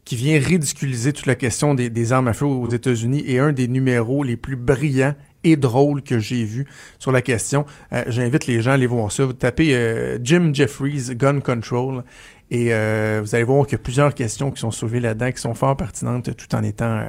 [0.04, 3.68] Qui vient ridiculiser toute la question des, armes à feu aux États-Unis, est un des
[3.68, 6.66] numéros les plus brillants et drôles que j'ai vu
[6.98, 7.64] sur la question.
[7.92, 9.24] Euh, J'invite les gens à aller voir ça.
[9.24, 12.04] Vous tapez euh, Jim Jeffries Gun Control
[12.50, 15.40] et euh, vous allez voir qu'il y a plusieurs questions qui sont soulevées là-dedans, qui
[15.40, 17.06] sont fort pertinentes tout en étant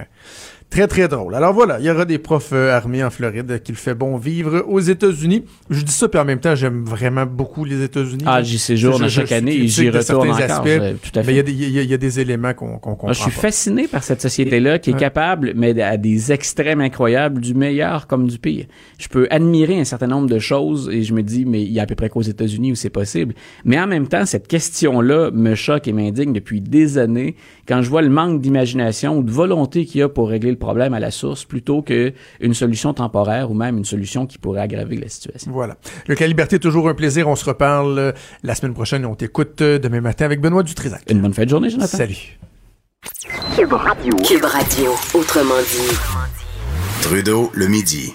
[0.72, 1.36] très très drôles.
[1.36, 4.16] Alors voilà, il y aura des profs euh, armés en Floride qui le fait bon
[4.18, 5.44] vivre aux États-Unis.
[5.70, 8.24] Je dis ça, puis en même temps, j'aime vraiment beaucoup les États-unis.
[8.26, 10.42] Ah, j'y séjourne chaque année et j'y retourne encore.
[10.42, 11.32] aspects, tout à Mais fait.
[11.34, 13.14] il y, a des- il y a- il y a des éléments qu'on comprend Ah,
[13.14, 13.42] je suis pas.
[13.42, 15.00] fasciné par cette société-là qui est Ouais.
[15.00, 18.66] capable, mais à des extrêmes incroyables, du meilleur comme du pire.
[18.98, 21.80] Je peux admirer un certain nombre de choses et je me dis, mais il y
[21.80, 23.34] a à peu près qu'aux États-Unis où c'est possible.
[23.66, 27.36] Mais en même temps, cette question-là me choque et m'indigne depuis des années
[27.68, 30.61] quand je vois le manque d'imagination ou de volonté qu'il y a pour régler le
[30.62, 34.62] problème à la source plutôt que une solution temporaire ou même une solution qui pourrait
[34.62, 35.52] aggraver la situation.
[35.52, 35.76] Voilà.
[36.08, 37.28] Le cas Liberté, toujours un plaisir.
[37.28, 38.12] On se reparle euh,
[38.44, 39.06] la semaine prochaine.
[39.06, 41.04] On t'écoute euh, demain matin avec Benoît Dutrisac.
[41.10, 41.98] Une bonne fin de journée, Jonathan.
[41.98, 42.40] Salut.
[43.58, 45.98] Cube Radio, autrement dit.
[47.02, 48.14] Trudeau, le midi.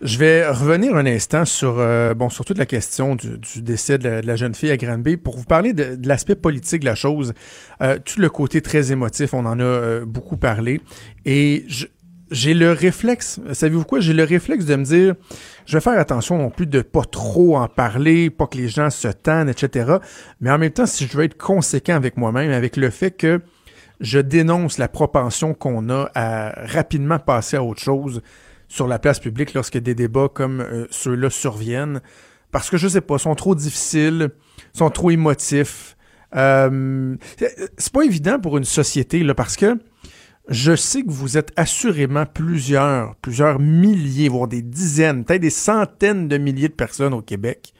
[0.00, 4.20] Je vais revenir un instant sur, euh, bon, toute la question du, du décès de
[4.24, 7.34] la, jeune fille à Granby pour vous parler de, l'aspect politique de la chose.
[7.82, 10.80] Euh, tout le côté très émotif, on en a euh, beaucoup parlé.
[11.24, 11.66] Et
[12.30, 13.98] j'ai le réflexe, savez-vous quoi?
[13.98, 15.16] J'ai le réflexe de me dire,
[15.66, 18.90] je vais faire attention non plus de pas trop en parler, pas que les gens
[18.90, 19.96] se tannent, etc.
[20.40, 23.40] Mais en même temps, si je veux être conséquent avec moi-même, avec le fait que
[24.00, 28.22] je dénonce la propension qu'on a à rapidement passer à autre chose
[28.68, 32.00] sur la place publique lorsque des débats comme euh, ceux-là surviennent.
[32.50, 34.30] Parce que je sais pas, sont trop difficiles,
[34.72, 35.96] sont trop émotifs.
[36.36, 39.78] Euh, c'est- pas évident pour une société, là, parce que
[40.48, 46.28] je sais que vous êtes assurément plusieurs, plusieurs milliers, voire des dizaines, peut-être des centaines
[46.28, 47.72] de milliers de personnes au Québec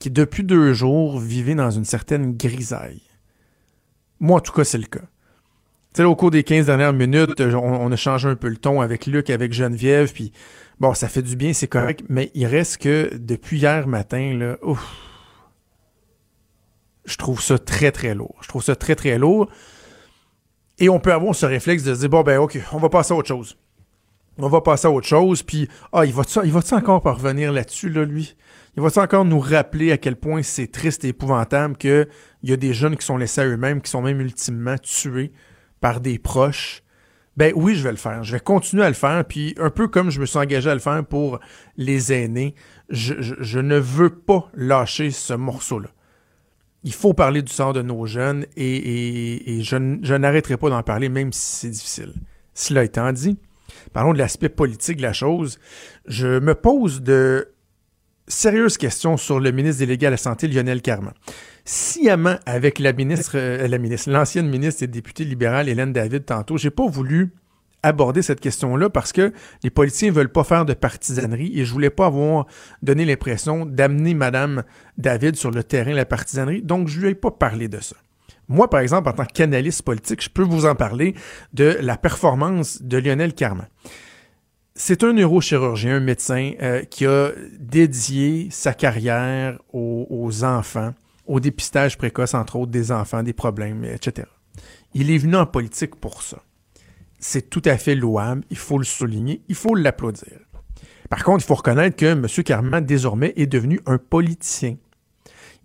[0.00, 3.02] qui, depuis deux jours, vivaient dans une certaine grisaille.
[4.20, 5.02] Moi, en tout cas, c'est le cas.
[5.96, 9.06] Sais, au cours des 15 dernières minutes, on, a changé un peu le ton avec
[9.06, 10.32] Luc, avec Geneviève, puis
[10.80, 14.56] bon, ça fait du bien, c'est correct, mais il reste que depuis hier matin, là,
[17.04, 18.34] je trouve ça très, très lourd.
[18.42, 19.48] Je trouve ça très, très lourd.
[20.80, 23.14] Et on peut avoir ce réflexe de se dire, bon, ben, OK, on va passer
[23.14, 23.56] à autre chose.
[24.36, 28.04] On va passer à autre chose, puis, ah, il va-tu va encore parvenir là-dessus, là,
[28.04, 28.34] lui?
[28.76, 32.08] Il va-tu encore nous rappeler à quel point c'est triste et épouvantable qu'il
[32.42, 35.30] y a des jeunes qui sont laissés à eux-mêmes, qui sont même ultimement tués
[35.84, 36.82] par des proches?
[37.36, 38.24] Ben oui, je vais le faire.
[38.24, 39.22] Je vais continuer à le faire.
[39.26, 41.40] Puis un peu comme je me suis engagé à le faire pour
[41.76, 42.54] les aînés,
[42.88, 45.90] je, ne veux pas lâcher ce morceau-là.
[46.84, 51.10] Il faut parler du sort de nos jeunes et, je, je n'arrêterai pas d'en parler,
[51.10, 52.14] même si c'est difficile.
[52.54, 53.36] Cela étant dit,
[53.92, 55.58] parlons de l'aspect politique de la chose.
[56.06, 57.52] Je me pose de
[58.26, 61.12] sérieuses questions sur le ministre délégué à la Santé, Lionel Carman.
[61.64, 66.58] Sciemment, avec la ministre, euh, la ministre, l'ancienne ministre et députée libérale Hélène David tantôt,
[66.58, 67.32] j'ai pas voulu
[67.82, 71.90] aborder cette question-là parce que les politiciens veulent pas faire de partisanerie et je voulais
[71.90, 72.46] pas avoir
[72.82, 74.64] donné l'impression d'amener Madame
[74.98, 77.96] David sur le terrain de la partisanerie, donc je lui ai pas parlé de ça.
[78.48, 81.14] Moi, par exemple, en tant qu'analyste politique, je peux vous en parler
[81.52, 83.66] de la performance de Lionel Carman.
[84.74, 90.94] C'est un neurochirurgien, un médecin euh, qui a dédié sa carrière aux, aux enfants,
[91.26, 94.28] au dépistage précoce, entre autres, des enfants, des problèmes, etc.
[94.92, 96.42] Il est venu en politique pour ça.
[97.18, 100.38] C'est tout à fait louable, il faut le souligner, il faut l'applaudir.
[101.08, 102.26] Par contre, il faut reconnaître que M.
[102.44, 104.76] Carman, désormais, est devenu un politicien.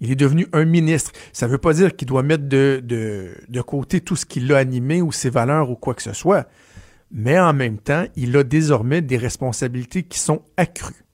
[0.02, 1.12] Il est devenu un ministre.
[1.34, 4.40] Ça ne veut pas dire qu'il doit mettre de, de, de côté tout ce qui
[4.40, 6.48] l'a animé ou ses valeurs ou quoi que ce soit.
[7.12, 11.06] Mais en même temps, il a désormais des responsabilités qui sont accrues.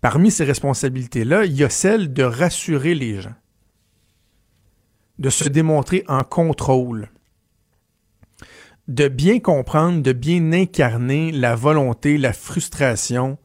[0.00, 3.34] Parmi ces responsabilités-là, il y a celle de rassurer les gens,
[5.22, 7.08] de se démontrer en contrôle,
[8.88, 13.38] de bien comprendre, de bien incarner la volonté, la frustration,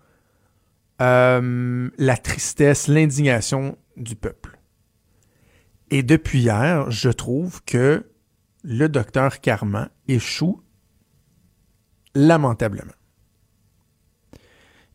[1.02, 4.58] euh, la tristesse, l'indignation du peuple.
[5.92, 8.08] Et depuis hier, je trouve que
[8.64, 10.64] le docteur Carman échoue
[12.16, 12.92] lamentablement.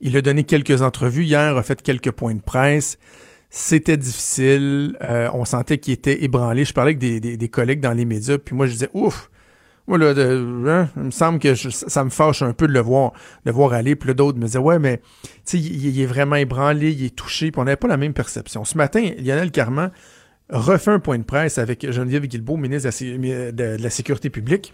[0.00, 2.98] Il a donné quelques entrevues hier, a fait quelques points de presse.
[3.54, 4.96] C'était difficile.
[5.02, 6.64] Euh, on sentait qu'il était ébranlé.
[6.64, 9.30] Je parlais avec des, des, collègues dans les médias, puis moi, je disais, ouf,
[9.86, 13.12] moi, là, hein, il me semble que ça me fâche un peu de le voir,
[13.44, 13.94] de voir aller.
[13.94, 15.02] Puis là, d'autres me disaient, ouais, mais,
[15.44, 18.14] tu sais, il, est vraiment ébranlé, il est touché, puis on n'avait pas la même
[18.14, 18.64] perception.
[18.64, 19.90] Ce matin, Lionel Carman
[20.48, 24.72] refait un point de presse avec Geneviève Guilbeault, ministre de la, Sécurité publique.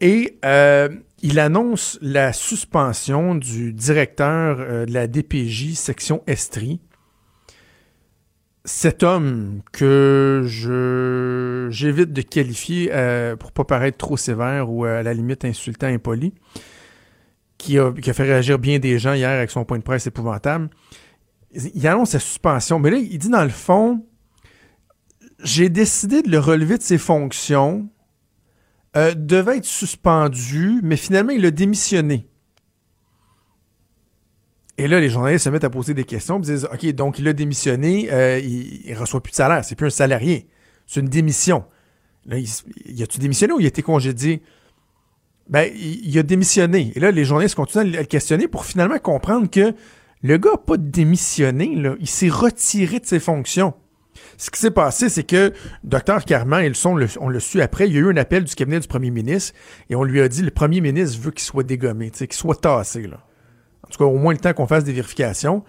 [0.00, 0.88] Et euh,
[1.22, 6.80] il annonce la suspension du directeur euh, de la DPJ section Estrie.
[8.66, 15.04] Cet homme que je j'évite de qualifier euh, pour pas paraître trop sévère ou à
[15.04, 16.34] la limite insultant, impoli,
[17.58, 20.08] qui a, qui a fait réagir bien des gens hier avec son point de presse
[20.08, 20.68] épouvantable.
[21.52, 24.04] Il annonce sa suspension, mais là, il dit dans le fond,
[25.44, 27.88] j'ai décidé de le relever de ses fonctions
[28.96, 32.28] euh, devait être suspendu, mais finalement, il a démissionné.
[34.78, 37.26] Et là, les journalistes se mettent à poser des questions, et disent OK, donc il
[37.28, 40.46] a démissionné, euh, il, ne reçoit plus de salaire, c'est plus un salarié,
[40.86, 41.64] c'est une démission.
[42.26, 44.42] Là, il, a-tu démissionné ou il a été congédié?
[45.48, 46.92] Ben, il, a démissionné.
[46.96, 49.74] Et là, les journalistes continuent à le questionner pour finalement comprendre que
[50.22, 53.74] le gars n'a pas démissionné, là, il s'est retiré de ses fonctions.
[54.38, 55.52] Ce qui s'est passé, c'est que
[55.84, 58.44] Dr Carman et le son, on le su après, il y a eu un appel
[58.44, 59.54] du cabinet du premier ministre
[59.88, 63.02] et on lui a dit le premier ministre veut qu'il soit dégommé, qu'il soit tassé.
[63.02, 63.18] Là.
[63.86, 65.62] En tout cas, au moins le temps qu'on fasse des vérifications.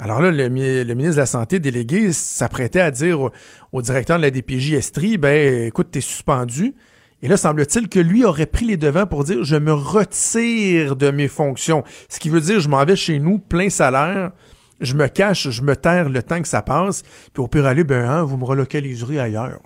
[0.00, 3.30] Alors là, le, ministre de la Santé délégué s'apprêtait à dire
[3.72, 6.74] au, directeur de la DPJ Estrie, ben écoute, t'es suspendu.
[7.22, 11.10] Et là, semble-t-il que lui aurait pris les devants pour dire je me retire de
[11.12, 11.84] mes fonctions.
[12.08, 14.32] Ce qui veut dire je m'en vais chez nous, plein salaire,
[14.80, 17.02] je me cache, je me terre le temps que ça passe,
[17.32, 19.60] puis au pire aller, ben, hein, vous me relocaliserez ailleurs.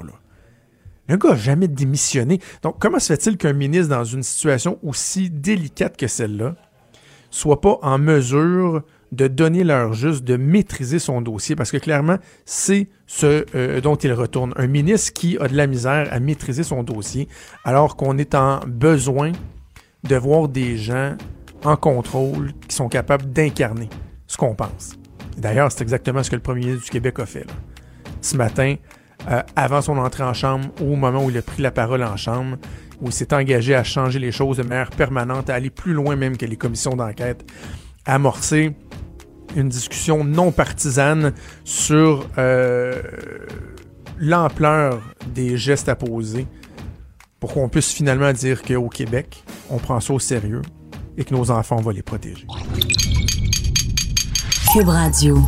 [1.08, 2.40] Le gars n'a jamais démissionné.
[2.62, 6.56] Donc, comment se fait-il qu'un ministre, dans une situation aussi délicate que celle-là,
[7.30, 11.56] soit pas en mesure de donner l'heure juste, de maîtriser son dossier?
[11.56, 14.52] Parce que clairement, c'est ce euh, dont il retourne.
[14.56, 17.28] Un ministre qui a de la misère à maîtriser son dossier,
[17.64, 19.32] alors qu'on est en besoin
[20.04, 21.16] de voir des gens
[21.64, 23.88] en contrôle qui sont capables d'incarner
[24.26, 24.96] ce qu'on pense.
[25.36, 27.46] D'ailleurs, c'est exactement ce que le premier ministre du Québec a fait.
[28.20, 28.76] Ce matin,
[29.30, 32.16] euh, avant son entrée en chambre, au moment où il a pris la parole en
[32.16, 32.56] chambre,
[33.00, 36.16] où il s'est engagé à changer les choses de manière permanente, à aller plus loin
[36.16, 37.44] même que les commissions d'enquête,
[38.04, 38.74] amorcer
[39.54, 41.32] une discussion non partisane
[41.64, 43.00] sur euh,
[44.18, 45.02] l'ampleur
[45.34, 46.46] des gestes à poser
[47.40, 50.62] pour qu'on puisse finalement dire qu'au Québec, on prend ça au sérieux
[51.16, 52.46] et que nos enfants, vont les protéger.
[54.72, 55.38] Cube Radio.